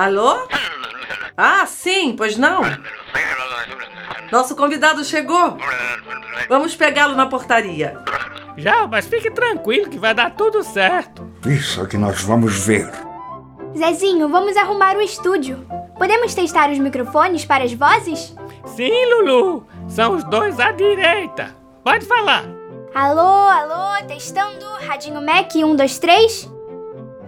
Alô? 0.00 0.48
Ah, 1.36 1.66
sim, 1.66 2.14
pois 2.16 2.38
não? 2.38 2.62
Nosso 4.32 4.56
convidado 4.56 5.04
chegou. 5.04 5.58
Vamos 6.48 6.74
pegá-lo 6.74 7.14
na 7.14 7.26
portaria. 7.26 7.98
Já, 8.56 8.86
mas 8.86 9.06
fique 9.06 9.30
tranquilo 9.30 9.90
que 9.90 9.98
vai 9.98 10.14
dar 10.14 10.30
tudo 10.30 10.64
certo. 10.64 11.30
Isso 11.44 11.82
é 11.82 11.86
que 11.86 11.98
nós 11.98 12.22
vamos 12.22 12.64
ver. 12.64 12.90
Zezinho, 13.76 14.26
vamos 14.30 14.56
arrumar 14.56 14.96
o 14.96 15.02
estúdio. 15.02 15.66
Podemos 15.98 16.34
testar 16.34 16.70
os 16.70 16.78
microfones 16.78 17.44
para 17.44 17.64
as 17.64 17.74
vozes? 17.74 18.34
Sim, 18.64 19.04
Lulu. 19.04 19.66
São 19.86 20.16
os 20.16 20.24
dois 20.24 20.58
à 20.58 20.72
direita. 20.72 21.54
Pode 21.84 22.06
falar. 22.06 22.44
Alô, 22.94 23.20
alô, 23.20 24.06
testando. 24.06 24.64
Radinho 24.88 25.20
Mac 25.20 25.54
1, 25.54 25.76
2, 25.76 25.98
3. 25.98 26.50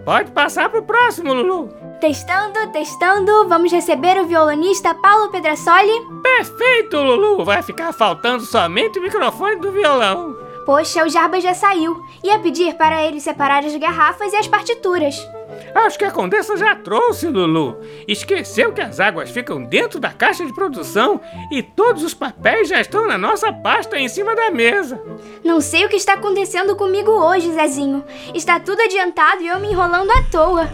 Pode 0.03 0.31
passar 0.31 0.69
pro 0.69 0.81
próximo, 0.81 1.35
Lulu. 1.35 1.82
Testando, 2.03 2.67
testando. 2.73 3.47
Vamos 3.47 3.71
receber 3.71 4.17
o 4.17 4.25
violonista 4.25 4.93
Paulo 4.93 5.31
Pedrasoli. 5.31 6.05
Perfeito, 6.21 6.97
Lulu. 6.97 7.45
Vai 7.45 7.63
ficar 7.63 7.93
faltando 7.93 8.43
somente 8.43 8.99
o 8.99 9.01
microfone 9.01 9.55
do 9.55 9.71
violão. 9.71 10.35
Poxa, 10.65 11.05
o 11.05 11.07
Jarba 11.07 11.39
já 11.39 11.53
saiu. 11.53 11.97
Ia 12.21 12.37
pedir 12.39 12.73
para 12.73 13.05
ele 13.05 13.21
separar 13.21 13.63
as 13.63 13.73
garrafas 13.77 14.33
e 14.33 14.35
as 14.35 14.49
partituras. 14.49 15.15
Acho 15.73 15.97
que 15.97 16.03
a 16.03 16.11
Condessa 16.11 16.57
já 16.57 16.75
trouxe, 16.75 17.27
Lulu. 17.27 17.79
Esqueceu 18.05 18.73
que 18.73 18.81
as 18.81 18.99
águas 18.99 19.29
ficam 19.29 19.63
dentro 19.63 19.97
da 19.97 20.11
caixa 20.11 20.45
de 20.45 20.53
produção 20.53 21.21
e 21.49 21.63
todos 21.63 22.03
os 22.03 22.13
papéis 22.13 22.67
já 22.67 22.81
estão 22.81 23.07
na 23.07 23.17
nossa 23.17 23.53
pasta 23.53 23.97
em 23.97 24.09
cima 24.09 24.35
da 24.35 24.51
mesa. 24.51 25.01
Não 25.41 25.61
sei 25.61 25.85
o 25.85 25.89
que 25.89 25.95
está 25.95 26.15
acontecendo 26.15 26.75
comigo 26.75 27.11
hoje, 27.11 27.53
Zezinho. 27.53 28.03
Está 28.33 28.59
tudo 28.59 28.81
adiantado 28.81 29.41
e 29.41 29.47
eu 29.47 29.57
me 29.57 29.71
enrolando 29.71 30.11
à 30.11 30.21
toa. 30.29 30.69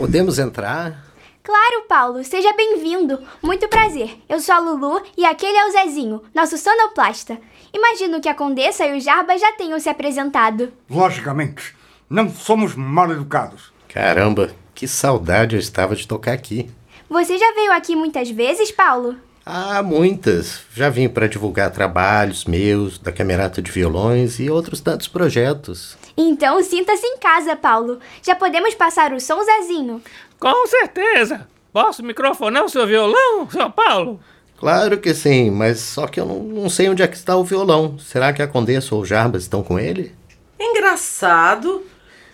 Podemos 0.00 0.38
entrar? 0.38 1.04
Claro, 1.42 1.84
Paulo, 1.86 2.24
seja 2.24 2.54
bem-vindo. 2.54 3.18
Muito 3.42 3.68
prazer. 3.68 4.16
Eu 4.30 4.40
sou 4.40 4.54
a 4.54 4.58
Lulu 4.58 5.02
e 5.14 5.26
aquele 5.26 5.58
é 5.58 5.66
o 5.66 5.72
Zezinho, 5.72 6.22
nosso 6.34 6.56
sonoplasta. 6.56 7.36
Imagino 7.70 8.18
que 8.18 8.28
a 8.30 8.34
Condessa 8.34 8.86
e 8.86 8.96
o 8.96 9.00
Jarba 9.00 9.36
já 9.36 9.52
tenham 9.52 9.78
se 9.78 9.90
apresentado. 9.90 10.72
Logicamente, 10.88 11.76
não 12.08 12.30
somos 12.30 12.74
mal 12.74 13.12
educados. 13.12 13.74
Caramba, 13.92 14.52
que 14.74 14.88
saudade 14.88 15.54
eu 15.54 15.60
estava 15.60 15.94
de 15.94 16.08
tocar 16.08 16.32
aqui. 16.32 16.70
Você 17.06 17.36
já 17.36 17.52
veio 17.52 17.70
aqui 17.70 17.94
muitas 17.94 18.30
vezes, 18.30 18.72
Paulo? 18.72 19.16
Ah, 19.44 19.82
muitas. 19.82 20.62
Já 20.74 20.88
vim 20.88 21.10
para 21.10 21.28
divulgar 21.28 21.72
trabalhos 21.72 22.46
meus, 22.46 22.98
da 22.98 23.12
Camerata 23.12 23.60
de 23.60 23.70
Violões 23.70 24.40
e 24.40 24.48
outros 24.48 24.80
tantos 24.80 25.08
projetos. 25.08 25.98
Então 26.16 26.62
sinta-se 26.62 27.06
em 27.06 27.18
casa, 27.18 27.56
Paulo. 27.56 27.98
Já 28.22 28.34
podemos 28.34 28.74
passar 28.74 29.12
o 29.12 29.20
som, 29.20 29.42
Zezinho. 29.42 30.02
Com 30.38 30.66
certeza. 30.66 31.48
Posso 31.72 32.02
microfonar 32.02 32.64
o 32.64 32.68
seu 32.68 32.86
violão, 32.86 33.48
seu 33.50 33.70
Paulo? 33.70 34.20
Claro 34.58 34.98
que 34.98 35.14
sim, 35.14 35.50
mas 35.50 35.80
só 35.80 36.06
que 36.06 36.20
eu 36.20 36.26
não, 36.26 36.40
não 36.42 36.68
sei 36.68 36.88
onde 36.88 37.02
é 37.02 37.08
que 37.08 37.16
está 37.16 37.36
o 37.36 37.44
violão. 37.44 37.98
Será 37.98 38.32
que 38.32 38.42
a 38.42 38.48
Condessa 38.48 38.94
ou 38.94 39.02
o 39.02 39.06
Jarbas 39.06 39.44
estão 39.44 39.62
com 39.62 39.78
ele? 39.78 40.14
Engraçado. 40.58 41.82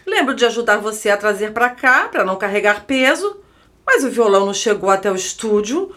Lembro 0.05 0.35
de 0.35 0.45
ajudar 0.45 0.79
você 0.79 1.11
a 1.11 1.17
trazer 1.17 1.53
para 1.53 1.71
cá, 1.71 2.09
para 2.09 2.25
não 2.25 2.37
carregar 2.37 2.85
peso, 2.85 3.37
mas 3.87 4.05
o 4.05 4.11
violão 4.11 4.47
não 4.47 4.55
chegou 4.55 4.91
até 4.91 5.11
o 5.11 5.17
estúdio. 5.17 5.95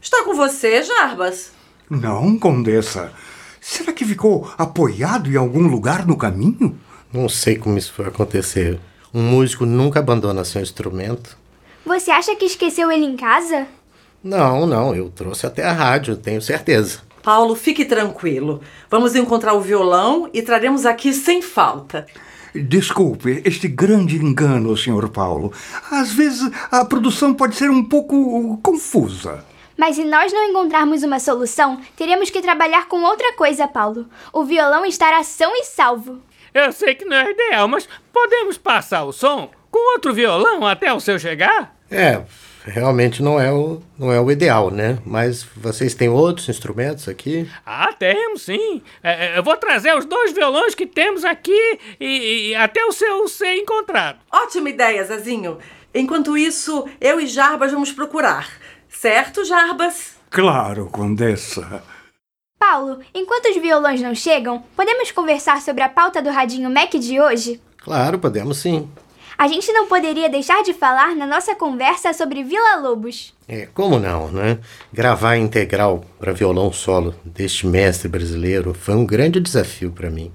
Está 0.00 0.22
com 0.24 0.34
você, 0.34 0.82
Jarbas? 0.82 1.52
Não, 1.88 2.38
Condessa. 2.38 3.12
Será 3.60 3.92
que 3.92 4.04
ficou 4.04 4.50
apoiado 4.56 5.30
em 5.30 5.36
algum 5.36 5.66
lugar 5.66 6.06
no 6.06 6.16
caminho? 6.16 6.78
Não 7.12 7.28
sei 7.28 7.56
como 7.56 7.76
isso 7.76 7.92
foi 7.92 8.06
acontecer. 8.06 8.78
Um 9.12 9.22
músico 9.22 9.66
nunca 9.66 9.98
abandona 9.98 10.44
seu 10.44 10.62
instrumento. 10.62 11.36
Você 11.84 12.10
acha 12.10 12.36
que 12.36 12.44
esqueceu 12.44 12.90
ele 12.90 13.04
em 13.04 13.16
casa? 13.16 13.66
Não, 14.22 14.66
não, 14.66 14.94
eu 14.94 15.10
trouxe 15.10 15.46
até 15.46 15.64
a 15.64 15.72
rádio, 15.72 16.16
tenho 16.16 16.40
certeza. 16.40 17.00
Paulo, 17.22 17.56
fique 17.56 17.84
tranquilo. 17.84 18.60
Vamos 18.88 19.16
encontrar 19.16 19.54
o 19.54 19.60
violão 19.60 20.30
e 20.32 20.40
traremos 20.40 20.86
aqui 20.86 21.12
sem 21.12 21.42
falta. 21.42 22.06
Desculpe 22.54 23.42
este 23.44 23.66
grande 23.66 24.16
engano, 24.16 24.76
Sr. 24.76 25.08
Paulo. 25.08 25.52
Às 25.90 26.12
vezes 26.12 26.50
a 26.70 26.84
produção 26.84 27.34
pode 27.34 27.56
ser 27.56 27.70
um 27.70 27.84
pouco 27.84 28.58
confusa. 28.62 29.44
Mas 29.76 29.96
se 29.96 30.04
nós 30.04 30.32
não 30.32 30.44
encontrarmos 30.44 31.02
uma 31.02 31.18
solução, 31.18 31.80
teremos 31.96 32.28
que 32.28 32.42
trabalhar 32.42 32.86
com 32.86 33.02
outra 33.02 33.32
coisa, 33.34 33.66
Paulo. 33.66 34.06
O 34.32 34.44
violão 34.44 34.84
estará 34.84 35.22
são 35.22 35.54
e 35.56 35.64
salvo. 35.64 36.18
Eu 36.52 36.72
sei 36.72 36.94
que 36.94 37.04
não 37.04 37.16
é 37.16 37.30
ideal, 37.30 37.68
mas 37.68 37.88
podemos 38.12 38.58
passar 38.58 39.04
o 39.04 39.12
som 39.12 39.50
com 39.70 39.94
outro 39.94 40.12
violão 40.12 40.66
até 40.66 40.92
o 40.92 41.00
seu 41.00 41.18
chegar? 41.18 41.74
É, 41.90 42.22
realmente 42.64 43.22
não 43.22 43.40
é 43.40 43.52
o, 43.52 43.80
não 43.98 44.12
é 44.12 44.20
o 44.20 44.30
ideal, 44.30 44.70
né? 44.70 44.98
Mas 45.04 45.44
vocês 45.56 45.94
têm 45.94 46.08
outros 46.08 46.48
instrumentos 46.48 47.08
aqui? 47.08 47.48
Ah, 47.64 47.92
temos 47.92 48.42
sim. 48.42 48.82
É, 49.02 49.26
é, 49.26 49.38
eu 49.38 49.42
vou 49.42 49.56
trazer 49.56 49.96
os 49.96 50.04
dois 50.04 50.32
violões 50.32 50.74
que 50.74 50.86
temos 50.86 51.24
aqui 51.24 51.78
e, 52.00 52.50
e 52.50 52.54
até 52.54 52.84
o 52.84 52.92
seu 52.92 53.28
ser 53.28 53.54
encontrado. 53.54 54.18
Ótima 54.30 54.70
ideia, 54.70 55.04
Zezinho. 55.04 55.58
Enquanto 55.94 56.36
isso, 56.36 56.88
eu 57.00 57.20
e 57.20 57.26
Jarbas 57.26 57.72
vamos 57.72 57.92
procurar. 57.92 58.48
Certo, 58.88 59.44
Jarbas? 59.44 60.16
Claro, 60.30 60.86
Condessa. 60.86 61.82
Paulo, 62.60 63.00
enquanto 63.14 63.46
os 63.46 63.56
violões 63.56 64.02
não 64.02 64.14
chegam, 64.14 64.62
podemos 64.76 65.10
conversar 65.10 65.62
sobre 65.62 65.82
a 65.82 65.88
pauta 65.88 66.20
do 66.20 66.28
Radinho 66.28 66.68
Mac 66.68 66.92
de 66.92 67.18
hoje? 67.18 67.58
Claro, 67.78 68.18
podemos 68.18 68.58
sim. 68.58 68.86
A 69.38 69.48
gente 69.48 69.72
não 69.72 69.86
poderia 69.86 70.28
deixar 70.28 70.62
de 70.62 70.74
falar 70.74 71.16
na 71.16 71.26
nossa 71.26 71.54
conversa 71.54 72.12
sobre 72.12 72.44
Vila 72.44 72.76
Lobos. 72.76 73.34
É, 73.48 73.66
como 73.72 73.98
não, 73.98 74.30
né? 74.30 74.58
Gravar 74.92 75.38
integral 75.38 76.04
para 76.18 76.34
violão 76.34 76.70
solo 76.70 77.14
deste 77.24 77.66
mestre 77.66 78.08
brasileiro 78.08 78.74
foi 78.74 78.94
um 78.94 79.06
grande 79.06 79.40
desafio 79.40 79.90
para 79.90 80.10
mim. 80.10 80.30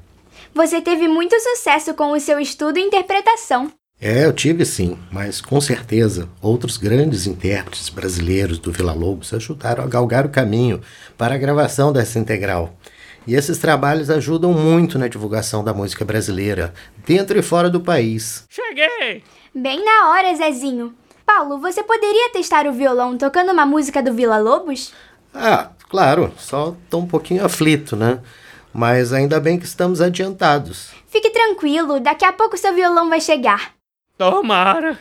Você 0.52 0.82
teve 0.82 1.08
muito 1.08 1.40
sucesso 1.40 1.94
com 1.94 2.12
o 2.12 2.20
seu 2.20 2.40
estudo 2.40 2.80
e 2.80 2.82
interpretação. 2.82 3.72
É, 4.00 4.26
eu 4.26 4.34
tive 4.34 4.66
sim, 4.66 4.98
mas 5.10 5.40
com 5.40 5.60
certeza 5.62 6.30
outros 6.42 6.76
grandes 6.76 7.26
intérpretes 7.26 7.90
brasileiros 7.90 8.60
do 8.60 8.72
Vila 8.72 8.94
Lobos 8.94 9.34
ajudaram 9.34 9.84
a 9.84 9.88
galgar 9.88 10.26
o 10.26 10.30
caminho 10.30 10.82
para 11.18 11.36
a 11.36 11.38
gravação 11.38 11.94
dessa 11.94 12.20
integral. 12.20 12.76
E 13.26 13.34
esses 13.36 13.58
trabalhos 13.58 14.10
ajudam 14.10 14.54
muito 14.54 15.00
na 15.00 15.08
divulgação 15.08 15.64
da 15.64 15.74
música 15.74 16.04
brasileira, 16.04 16.74
dentro 17.08 17.40
e 17.40 17.42
fora 17.42 17.70
do 17.70 17.80
país. 17.80 18.44
Cheguei! 18.50 19.24
Bem 19.54 19.84
na 19.84 20.10
hora, 20.10 20.36
Zezinho. 20.36 20.94
Paulo, 21.26 21.58
você 21.58 21.82
poderia 21.82 22.32
testar 22.32 22.68
o 22.68 22.74
violão 22.74 23.18
tocando 23.18 23.52
uma 23.52 23.66
música 23.66 24.04
do 24.04 24.14
Vila 24.14 24.38
Lobos? 24.38 24.94
Ah, 25.34 25.70
claro, 25.90 26.32
só 26.38 26.76
tô 26.90 27.00
um 27.00 27.08
pouquinho 27.08 27.44
aflito, 27.44 27.96
né? 27.96 28.20
Mas 28.74 29.14
ainda 29.14 29.40
bem 29.40 29.58
que 29.58 29.66
estamos 29.66 30.02
adiantados. 30.02 30.92
Fique 31.08 31.30
tranquilo, 31.30 32.00
daqui 32.00 32.26
a 32.26 32.34
pouco 32.34 32.58
seu 32.58 32.76
violão 32.76 33.10
vai 33.10 33.22
chegar. 33.22 33.75
Tomara! 34.18 34.98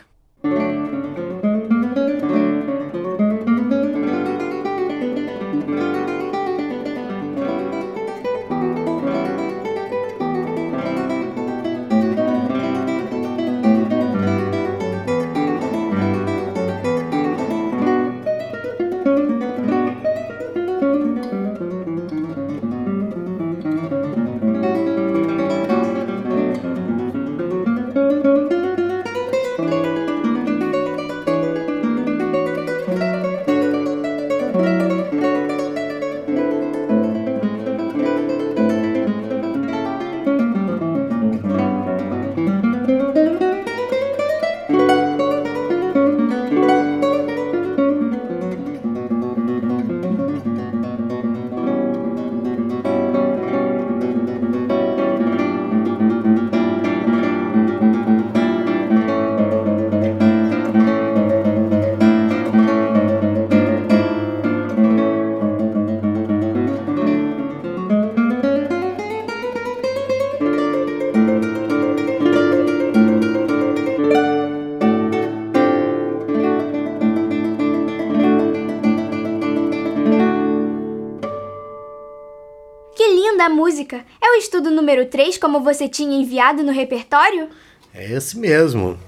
Número 84.75 85.07
3 85.07 85.39
como 85.39 85.61
você 85.61 85.89
tinha 85.89 86.21
enviado 86.21 86.63
no 86.63 86.73
repertório? 86.73 87.49
É 87.95 88.13
esse 88.13 88.39
mesmo. 88.39 88.99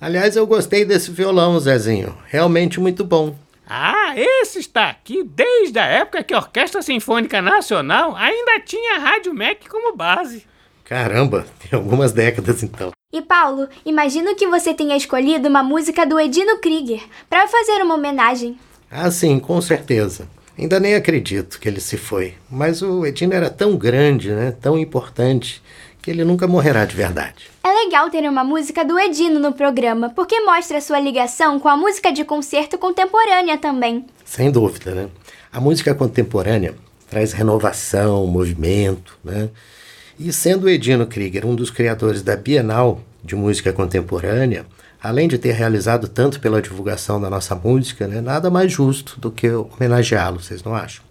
Aliás, 0.00 0.36
eu 0.36 0.46
gostei 0.46 0.84
desse 0.84 1.10
violão, 1.10 1.58
Zezinho. 1.58 2.16
Realmente 2.26 2.78
muito 2.78 3.02
bom. 3.04 3.34
Ah, 3.66 4.12
esse 4.14 4.58
está 4.58 4.90
aqui 4.90 5.24
desde 5.24 5.78
a 5.78 5.86
época 5.86 6.22
que 6.22 6.34
a 6.34 6.38
Orquestra 6.38 6.82
Sinfônica 6.82 7.40
Nacional 7.40 8.14
ainda 8.14 8.60
tinha 8.60 8.96
a 8.96 8.98
Rádio 8.98 9.34
Mac 9.34 9.66
como 9.68 9.96
base. 9.96 10.44
Caramba, 10.84 11.46
tem 11.58 11.78
algumas 11.78 12.12
décadas 12.12 12.62
então. 12.62 12.92
E 13.10 13.22
Paulo, 13.22 13.68
imagino 13.86 14.34
que 14.34 14.46
você 14.46 14.74
tenha 14.74 14.96
escolhido 14.96 15.48
uma 15.48 15.62
música 15.62 16.04
do 16.04 16.20
Edino 16.20 16.58
Krieger 16.58 17.02
para 17.30 17.48
fazer 17.48 17.82
uma 17.82 17.94
homenagem. 17.94 18.58
Ah, 18.90 19.10
sim, 19.10 19.38
com 19.38 19.60
certeza. 19.62 20.28
Ainda 20.58 20.78
nem 20.78 20.94
acredito 20.94 21.58
que 21.58 21.68
ele 21.68 21.80
se 21.80 21.96
foi. 21.96 22.34
Mas 22.50 22.80
o 22.82 23.04
Edino 23.04 23.34
era 23.34 23.50
tão 23.50 23.76
grande, 23.76 24.30
né? 24.30 24.54
Tão 24.60 24.78
importante, 24.78 25.62
que 26.00 26.10
ele 26.10 26.24
nunca 26.24 26.46
morrerá 26.46 26.84
de 26.84 26.94
verdade. 26.94 27.50
É 27.62 27.72
legal 27.84 28.10
ter 28.10 28.28
uma 28.28 28.44
música 28.44 28.84
do 28.84 28.98
Edino 28.98 29.40
no 29.40 29.52
programa, 29.52 30.10
porque 30.10 30.38
mostra 30.40 30.80
sua 30.80 31.00
ligação 31.00 31.58
com 31.58 31.68
a 31.68 31.76
música 31.76 32.12
de 32.12 32.24
concerto 32.24 32.76
contemporânea 32.76 33.56
também. 33.56 34.04
Sem 34.24 34.50
dúvida, 34.50 34.94
né? 34.94 35.08
A 35.50 35.60
música 35.60 35.94
contemporânea 35.94 36.74
traz 37.08 37.32
renovação, 37.32 38.26
movimento, 38.26 39.18
né? 39.24 39.48
E 40.18 40.32
sendo 40.32 40.64
o 40.64 40.68
Edino 40.68 41.06
Krieger 41.06 41.46
um 41.46 41.54
dos 41.54 41.70
criadores 41.70 42.22
da 42.22 42.36
Bienal 42.36 43.00
de 43.22 43.34
Música 43.34 43.72
Contemporânea, 43.72 44.66
além 45.04 45.28
de 45.28 45.36
ter 45.36 45.52
realizado 45.52 46.08
tanto 46.08 46.40
pela 46.40 46.62
divulgação 46.62 47.20
da 47.20 47.28
nossa 47.28 47.54
música, 47.54 48.08
né, 48.08 48.22
nada 48.22 48.50
mais 48.50 48.72
justo 48.72 49.20
do 49.20 49.30
que 49.30 49.50
homenageá-lo, 49.50 50.40
vocês 50.40 50.64
não 50.64 50.74
acham? 50.74 51.04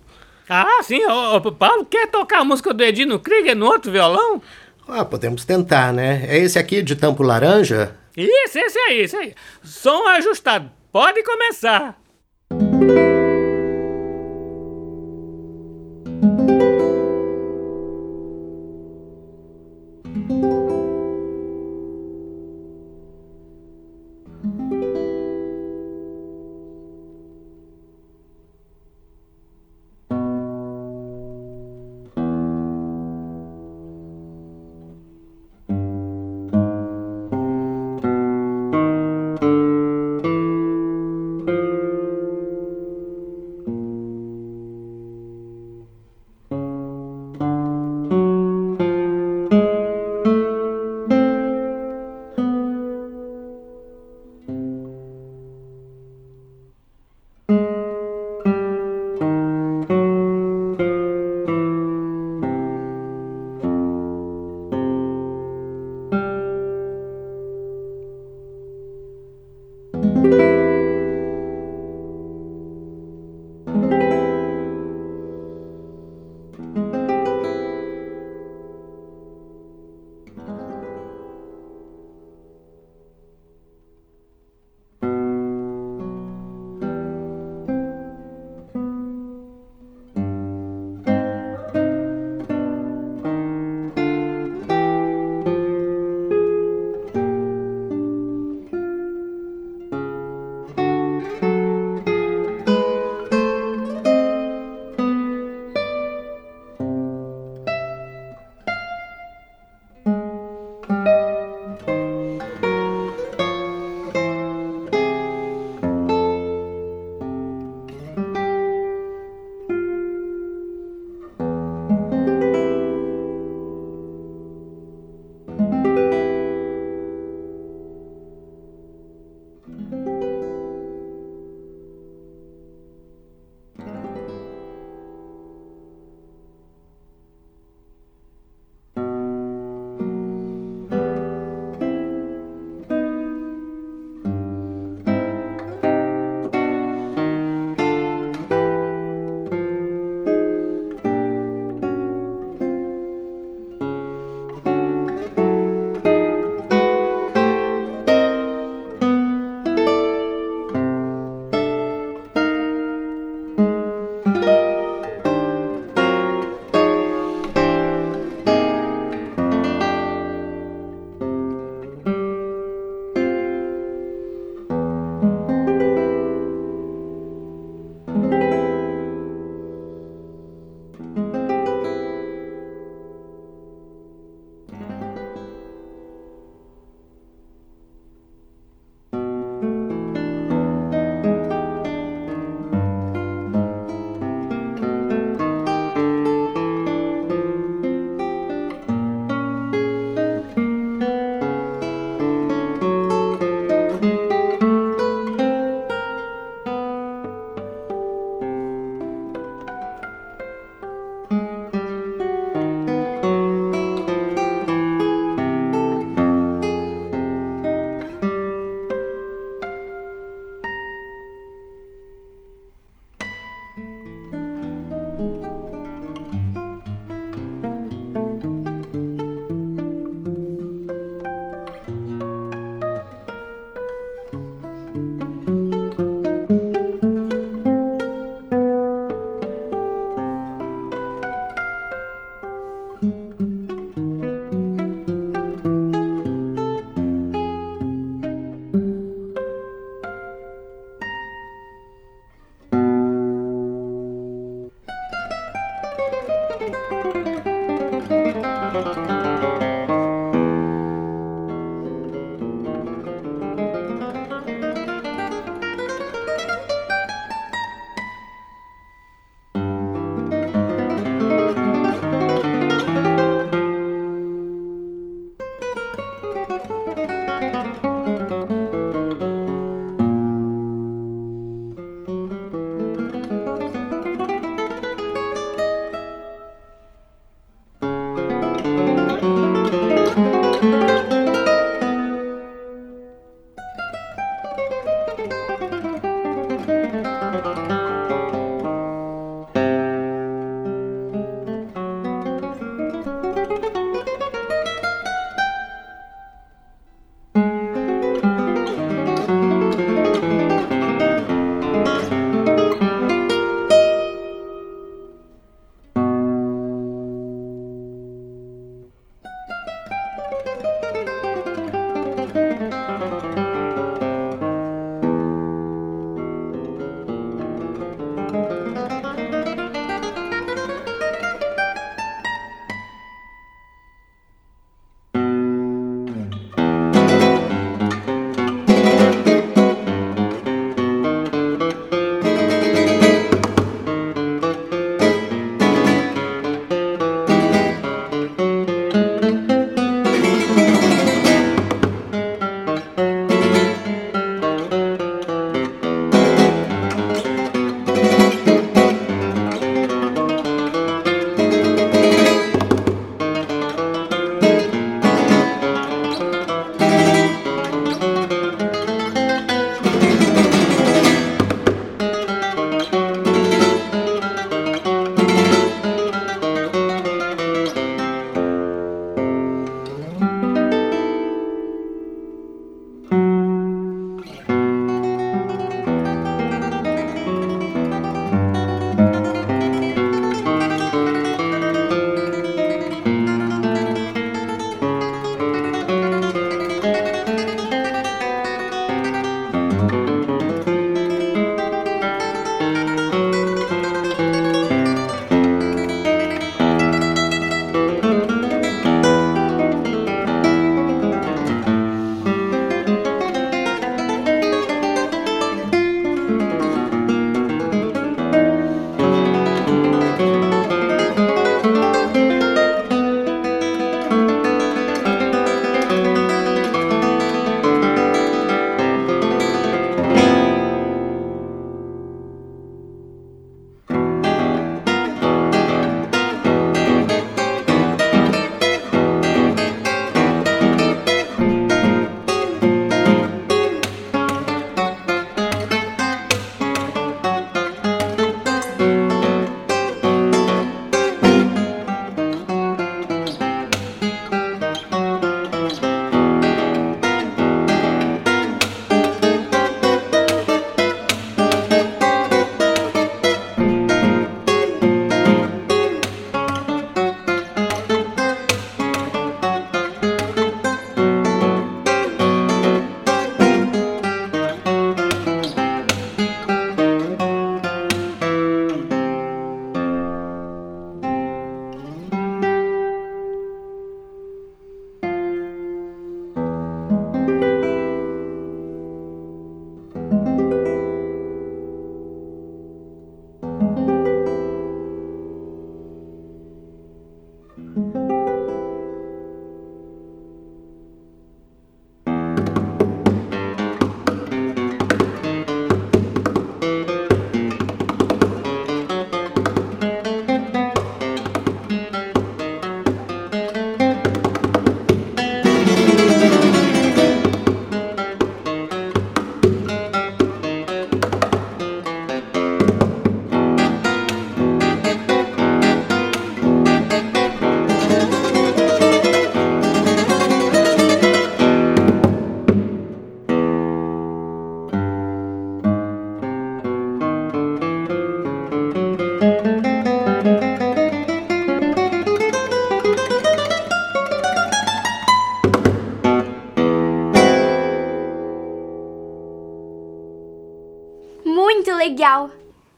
Ah, 0.49 0.81
sim, 0.81 1.05
o, 1.05 1.37
o 1.37 1.51
Paulo 1.51 1.85
quer 1.85 2.07
tocar 2.07 2.39
a 2.39 2.43
música 2.43 2.73
do 2.73 2.83
Edino 2.83 3.19
Krieger 3.19 3.55
no 3.55 3.67
outro 3.67 3.91
violão? 3.91 4.41
Ah, 4.87 5.05
podemos 5.05 5.45
tentar, 5.45 5.93
né? 5.93 6.25
É 6.27 6.39
esse 6.39 6.57
aqui 6.57 6.81
de 6.81 6.95
tampo 6.95 7.21
laranja? 7.21 7.95
Isso, 8.17 8.57
esse 8.57 8.79
aí, 8.79 9.01
esse 9.01 9.15
aí. 9.15 9.35
Som 9.63 10.07
ajustado. 10.07 10.71
Pode 10.91 11.23
começar. 11.23 11.95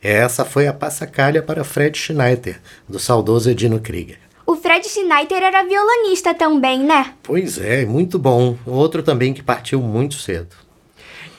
Essa 0.07 0.45
foi 0.45 0.67
a 0.67 0.73
passacalha 0.73 1.41
para 1.41 1.63
Fred 1.63 1.97
Schneider, 1.97 2.61
do 2.87 2.99
saudoso 2.99 3.49
Edino 3.49 3.79
Krieger. 3.79 4.19
O 4.45 4.55
Fred 4.55 4.87
Schneider 4.87 5.41
era 5.41 5.63
violonista 5.63 6.31
também, 6.31 6.83
né? 6.83 7.15
Pois 7.23 7.57
é, 7.57 7.87
muito 7.87 8.19
bom. 8.19 8.55
Outro 8.67 9.01
também 9.01 9.33
que 9.33 9.41
partiu 9.41 9.81
muito 9.81 10.13
cedo. 10.13 10.55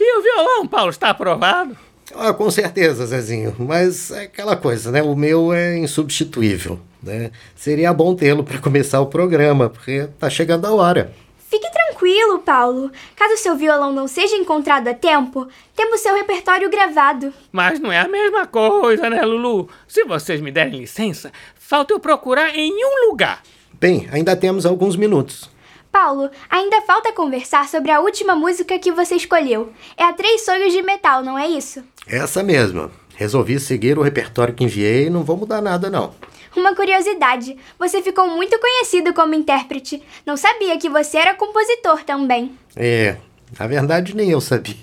E 0.00 0.18
o 0.18 0.20
violão, 0.20 0.66
Paulo, 0.66 0.90
está 0.90 1.10
aprovado? 1.10 1.78
Ah, 2.12 2.34
com 2.34 2.50
certeza, 2.50 3.06
Zezinho. 3.06 3.54
Mas 3.56 4.10
é 4.10 4.22
aquela 4.22 4.56
coisa, 4.56 4.90
né? 4.90 5.00
O 5.00 5.14
meu 5.14 5.52
é 5.52 5.78
insubstituível. 5.78 6.80
Né? 7.00 7.30
Seria 7.54 7.94
bom 7.94 8.16
tê-lo 8.16 8.42
para 8.42 8.58
começar 8.58 9.00
o 9.00 9.06
programa, 9.06 9.70
porque 9.70 10.08
tá 10.18 10.28
chegando 10.28 10.66
a 10.66 10.72
hora. 10.72 11.12
Fique 11.48 11.70
tranquilo, 11.70 12.40
Paulo. 12.40 12.90
Caso 13.14 13.36
seu 13.36 13.54
violão 13.56 13.92
não 13.92 14.08
seja 14.08 14.34
encontrado 14.36 14.88
a 14.88 14.94
tempo, 14.94 15.46
temos 15.74 16.00
seu 16.00 16.14
repertório 16.14 16.68
gravado. 16.68 17.32
Mas 17.52 17.78
não 17.78 17.92
é 17.92 18.00
a 18.00 18.08
mesma 18.08 18.46
coisa, 18.46 19.08
né, 19.08 19.24
Lulu? 19.24 19.68
Se 19.86 20.04
vocês 20.04 20.40
me 20.40 20.50
derem 20.50 20.80
licença, 20.80 21.32
falta 21.54 21.94
eu 21.94 22.00
procurar 22.00 22.54
em 22.56 22.72
um 22.72 23.08
lugar. 23.08 23.42
Bem, 23.74 24.08
ainda 24.10 24.34
temos 24.34 24.66
alguns 24.66 24.96
minutos. 24.96 25.48
Paulo, 25.92 26.30
ainda 26.50 26.82
falta 26.82 27.12
conversar 27.12 27.68
sobre 27.68 27.90
a 27.90 28.00
última 28.00 28.34
música 28.34 28.78
que 28.78 28.90
você 28.90 29.14
escolheu. 29.14 29.72
É 29.96 30.04
a 30.04 30.12
Três 30.12 30.44
Sonhos 30.44 30.72
de 30.72 30.82
Metal, 30.82 31.22
não 31.22 31.38
é 31.38 31.46
isso? 31.46 31.82
Essa 32.06 32.42
mesma. 32.42 32.90
Resolvi 33.14 33.58
seguir 33.58 33.98
o 33.98 34.02
repertório 34.02 34.52
que 34.52 34.64
enviei 34.64 35.06
e 35.06 35.10
não 35.10 35.24
vou 35.24 35.38
mudar 35.38 35.62
nada, 35.62 35.88
não. 35.88 36.12
Uma 36.56 36.74
curiosidade: 36.74 37.56
você 37.78 38.02
ficou 38.02 38.28
muito 38.28 38.58
conhecido 38.58 39.12
como 39.12 39.34
intérprete. 39.34 40.02
Não 40.24 40.36
sabia 40.36 40.78
que 40.78 40.88
você 40.88 41.18
era 41.18 41.34
compositor 41.34 42.02
também. 42.02 42.52
É, 42.74 43.16
na 43.58 43.66
verdade 43.66 44.16
nem 44.16 44.30
eu 44.30 44.40
sabia. 44.40 44.74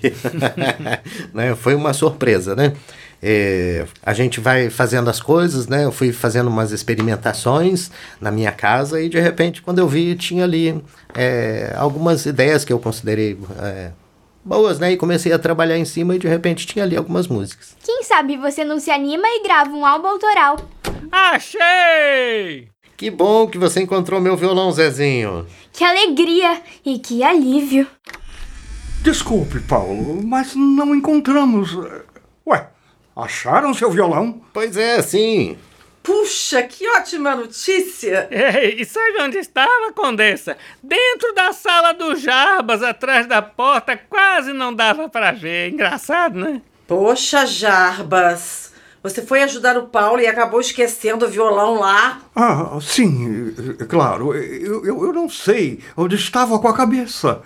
né? 1.34 1.54
Foi 1.56 1.74
uma 1.74 1.92
surpresa, 1.92 2.54
né? 2.54 2.72
É, 3.26 3.86
a 4.02 4.12
gente 4.12 4.38
vai 4.38 4.68
fazendo 4.68 5.08
as 5.08 5.18
coisas, 5.18 5.66
né? 5.66 5.84
Eu 5.84 5.90
fui 5.90 6.12
fazendo 6.12 6.48
umas 6.48 6.72
experimentações 6.72 7.90
na 8.20 8.30
minha 8.30 8.52
casa 8.52 9.00
e 9.00 9.08
de 9.08 9.18
repente, 9.18 9.62
quando 9.62 9.78
eu 9.78 9.88
vi, 9.88 10.14
tinha 10.14 10.44
ali 10.44 10.82
é, 11.14 11.74
algumas 11.76 12.26
ideias 12.26 12.64
que 12.64 12.72
eu 12.72 12.78
considerei 12.78 13.38
é, 13.60 13.90
boas, 14.44 14.78
né? 14.78 14.92
E 14.92 14.96
comecei 14.96 15.32
a 15.32 15.38
trabalhar 15.38 15.78
em 15.78 15.84
cima 15.84 16.14
e 16.14 16.18
de 16.18 16.28
repente 16.28 16.66
tinha 16.66 16.84
ali 16.84 16.96
algumas 16.96 17.26
músicas. 17.26 17.76
Quem 17.82 18.02
sabe 18.02 18.36
você 18.36 18.64
não 18.64 18.78
se 18.78 18.90
anima 18.90 19.26
e 19.26 19.42
grava 19.42 19.70
um 19.70 19.86
álbum 19.86 20.08
autoral. 20.08 20.56
Achei! 21.10 22.68
Que 22.96 23.10
bom 23.10 23.46
que 23.48 23.58
você 23.58 23.82
encontrou 23.82 24.20
meu 24.20 24.36
violão, 24.36 24.70
Zezinho. 24.70 25.46
Que 25.72 25.82
alegria 25.82 26.62
e 26.84 26.98
que 26.98 27.24
alívio. 27.24 27.86
Desculpe, 29.02 29.60
Paulo, 29.60 30.22
mas 30.24 30.54
não 30.54 30.94
encontramos. 30.94 31.76
Ué, 32.46 32.68
acharam 33.14 33.74
seu 33.74 33.90
violão? 33.90 34.40
Pois 34.52 34.76
é, 34.76 35.02
sim. 35.02 35.58
Puxa, 36.04 36.62
que 36.64 36.86
ótima 36.86 37.34
notícia! 37.34 38.28
Ei, 38.30 38.76
e 38.78 38.84
sabe 38.84 39.22
onde 39.22 39.38
estava, 39.38 39.90
Condessa? 39.94 40.54
Dentro 40.82 41.32
da 41.32 41.50
sala 41.54 41.94
do 41.94 42.14
Jarbas, 42.14 42.82
atrás 42.82 43.26
da 43.26 43.40
porta, 43.40 43.96
quase 43.96 44.52
não 44.52 44.74
dava 44.74 45.08
para 45.08 45.32
ver. 45.32 45.72
Engraçado, 45.72 46.38
né? 46.38 46.60
Poxa, 46.86 47.46
Jarbas, 47.46 48.70
você 49.02 49.22
foi 49.22 49.42
ajudar 49.44 49.78
o 49.78 49.86
Paulo 49.86 50.20
e 50.20 50.26
acabou 50.26 50.60
esquecendo 50.60 51.24
o 51.24 51.28
violão 51.30 51.80
lá. 51.80 52.20
Ah, 52.36 52.78
sim, 52.82 53.54
é 53.80 53.84
claro. 53.86 54.34
Eu, 54.34 54.84
eu, 54.84 55.06
eu 55.06 55.12
não 55.14 55.26
sei 55.26 55.82
onde 55.96 56.16
estava 56.16 56.58
com 56.58 56.68
a 56.68 56.76
cabeça. 56.76 57.40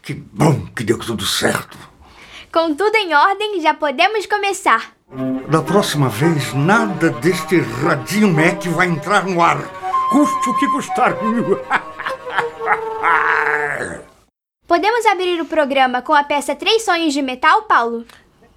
Que 0.00 0.14
bom 0.14 0.64
que 0.76 0.84
deu 0.84 0.96
tudo 1.00 1.26
certo. 1.26 1.76
Com 2.52 2.72
tudo 2.76 2.94
em 2.94 3.12
ordem, 3.12 3.60
já 3.60 3.74
podemos 3.74 4.26
começar. 4.26 4.94
Da 5.48 5.62
próxima 5.62 6.08
vez, 6.08 6.52
nada 6.54 7.10
deste 7.10 7.60
radinho 7.60 8.32
Mac 8.32 8.64
vai 8.66 8.88
entrar 8.88 9.24
no 9.26 9.42
ar. 9.42 9.58
Custe 10.10 10.48
o 10.48 10.58
que 10.58 10.66
custar. 10.68 11.14
Podemos 14.66 15.04
abrir 15.06 15.40
o 15.40 15.44
programa 15.44 16.00
com 16.02 16.14
a 16.14 16.24
peça 16.24 16.54
Três 16.56 16.82
Sonhos 16.84 17.12
de 17.12 17.20
Metal, 17.22 17.62
Paulo? 17.62 18.04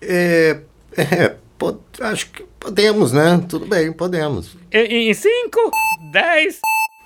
É. 0.02 0.62
é 0.98 1.36
po- 1.58 1.80
acho 2.00 2.30
que 2.32 2.44
podemos, 2.60 3.12
né? 3.12 3.44
Tudo 3.48 3.66
bem, 3.68 3.92
podemos. 3.92 4.56
Em 4.72 5.14
5, 5.14 5.72
10, 6.12 6.60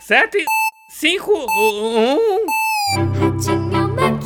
7, 0.07 0.45
5, 0.99 1.31
1. 1.31 1.37
Ratinho 3.19 3.87
Mac 3.89 4.21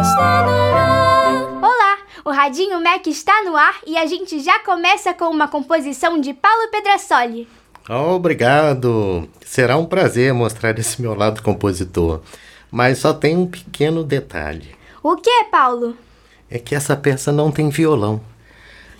está 0.00 0.46
no 0.46 0.52
ar. 0.76 1.05
O 2.26 2.30
Radinho 2.32 2.82
Mac 2.82 3.06
está 3.06 3.44
no 3.44 3.56
ar 3.56 3.76
e 3.86 3.96
a 3.96 4.04
gente 4.04 4.40
já 4.40 4.58
começa 4.58 5.14
com 5.14 5.26
uma 5.26 5.46
composição 5.46 6.20
de 6.20 6.34
Paulo 6.34 6.68
Pedrasoli. 6.72 7.46
Obrigado. 7.88 9.28
Será 9.44 9.76
um 9.76 9.86
prazer 9.86 10.34
mostrar 10.34 10.76
esse 10.76 11.00
meu 11.00 11.14
lado 11.14 11.40
compositor. 11.40 12.20
Mas 12.68 12.98
só 12.98 13.14
tem 13.14 13.36
um 13.36 13.46
pequeno 13.46 14.02
detalhe. 14.02 14.74
O 15.04 15.14
que, 15.14 15.44
Paulo? 15.52 15.96
É 16.50 16.58
que 16.58 16.74
essa 16.74 16.96
peça 16.96 17.30
não 17.30 17.52
tem 17.52 17.68
violão. 17.68 18.20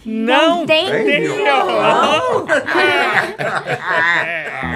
Não, 0.04 0.64
tem 0.64 0.88
tem 0.88 1.22
violão. 1.22 2.46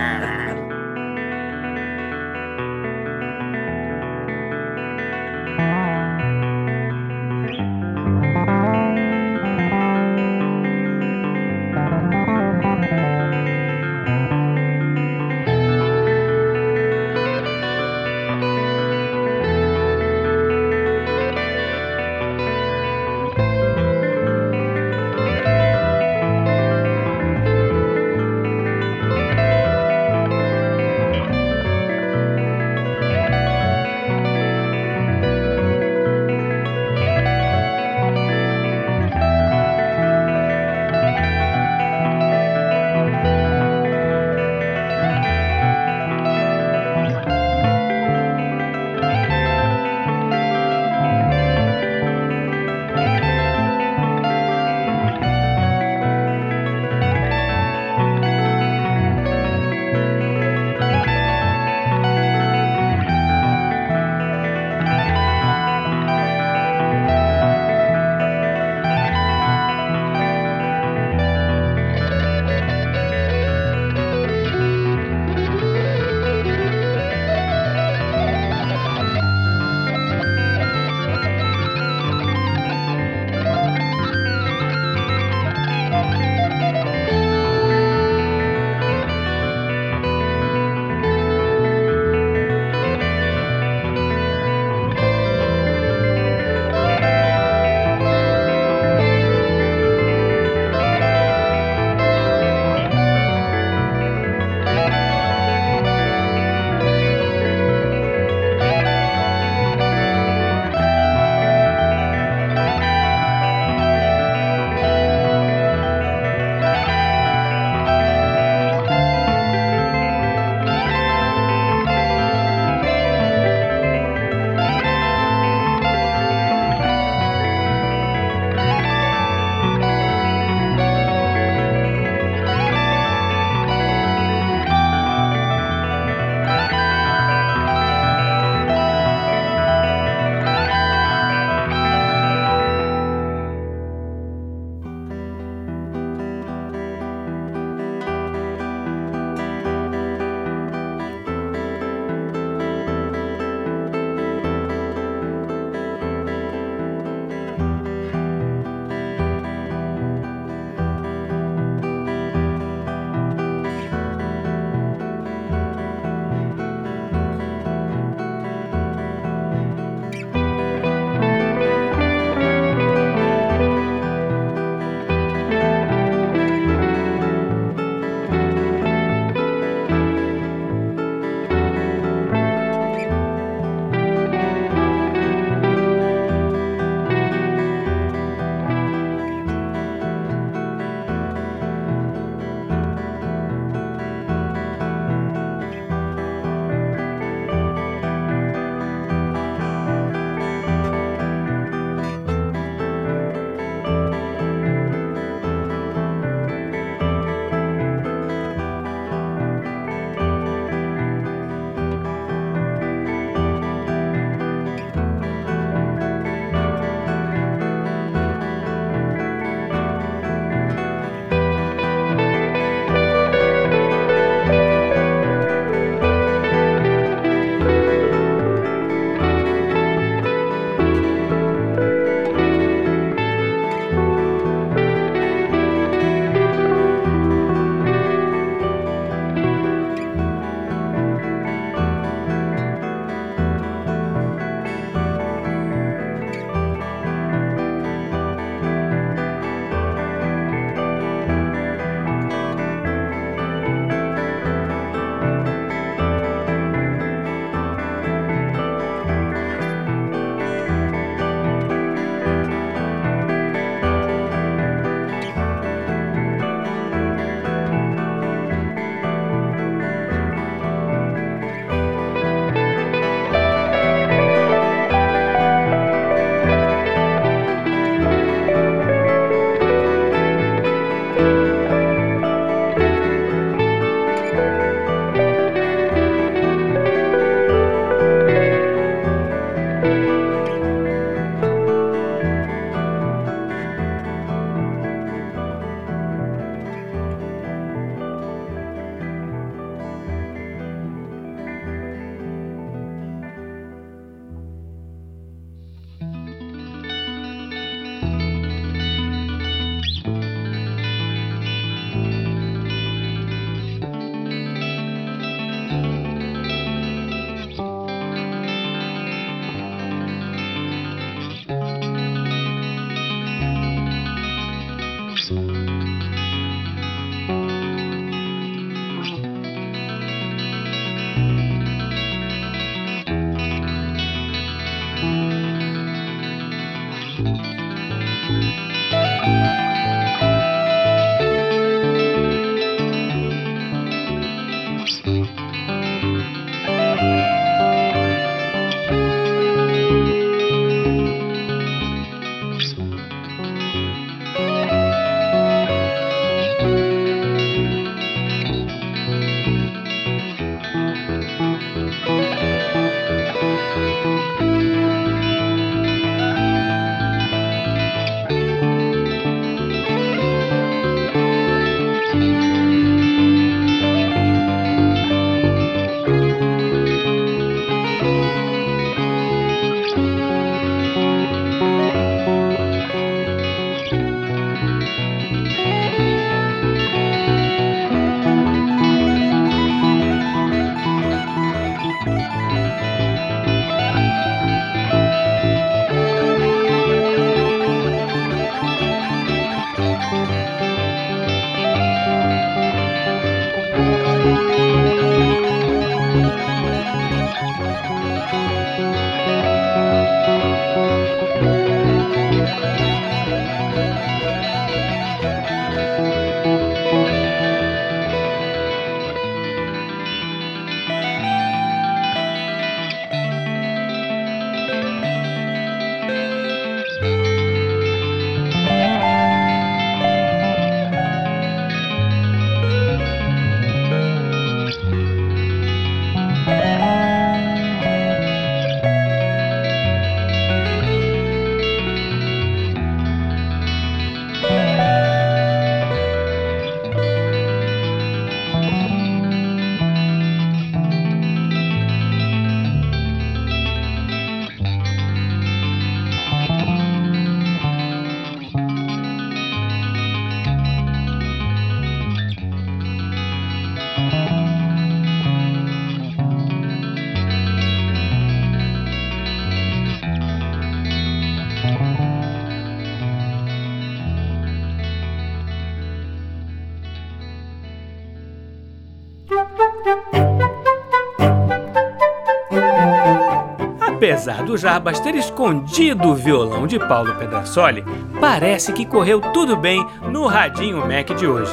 Apesar 483.87 484.43
do 484.45 484.57
Jarbas 484.57 484.99
ter 484.99 485.15
escondido 485.15 486.09
o 486.09 486.15
violão 486.15 486.67
de 486.67 486.79
Paulo 486.79 487.15
Pedrasoli, 487.17 487.85
parece 488.19 488.73
que 488.73 488.87
correu 488.87 489.21
tudo 489.21 489.57
bem 489.57 489.87
no 490.11 490.27
Radinho 490.27 490.79
Mac 490.79 491.11
de 491.17 491.27
hoje. 491.27 491.53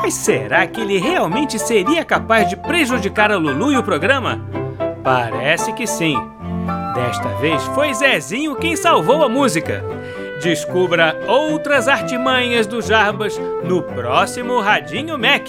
Mas 0.00 0.14
será 0.14 0.66
que 0.66 0.80
ele 0.80 0.98
realmente 0.98 1.58
seria 1.58 2.04
capaz 2.04 2.48
de 2.48 2.56
prejudicar 2.56 3.30
a 3.32 3.36
Lulu 3.36 3.72
e 3.72 3.76
o 3.76 3.82
programa? 3.82 4.40
Parece 5.02 5.72
que 5.72 5.86
sim. 5.86 6.16
Desta 6.94 7.28
vez 7.40 7.62
foi 7.74 7.92
Zezinho 7.92 8.54
quem 8.56 8.76
salvou 8.76 9.24
a 9.24 9.28
música. 9.28 9.84
Descubra 10.40 11.20
outras 11.26 11.88
artimanhas 11.88 12.66
do 12.66 12.80
Jarbas 12.80 13.38
no 13.64 13.82
próximo 13.82 14.60
Radinho 14.60 15.18
Mac. 15.18 15.48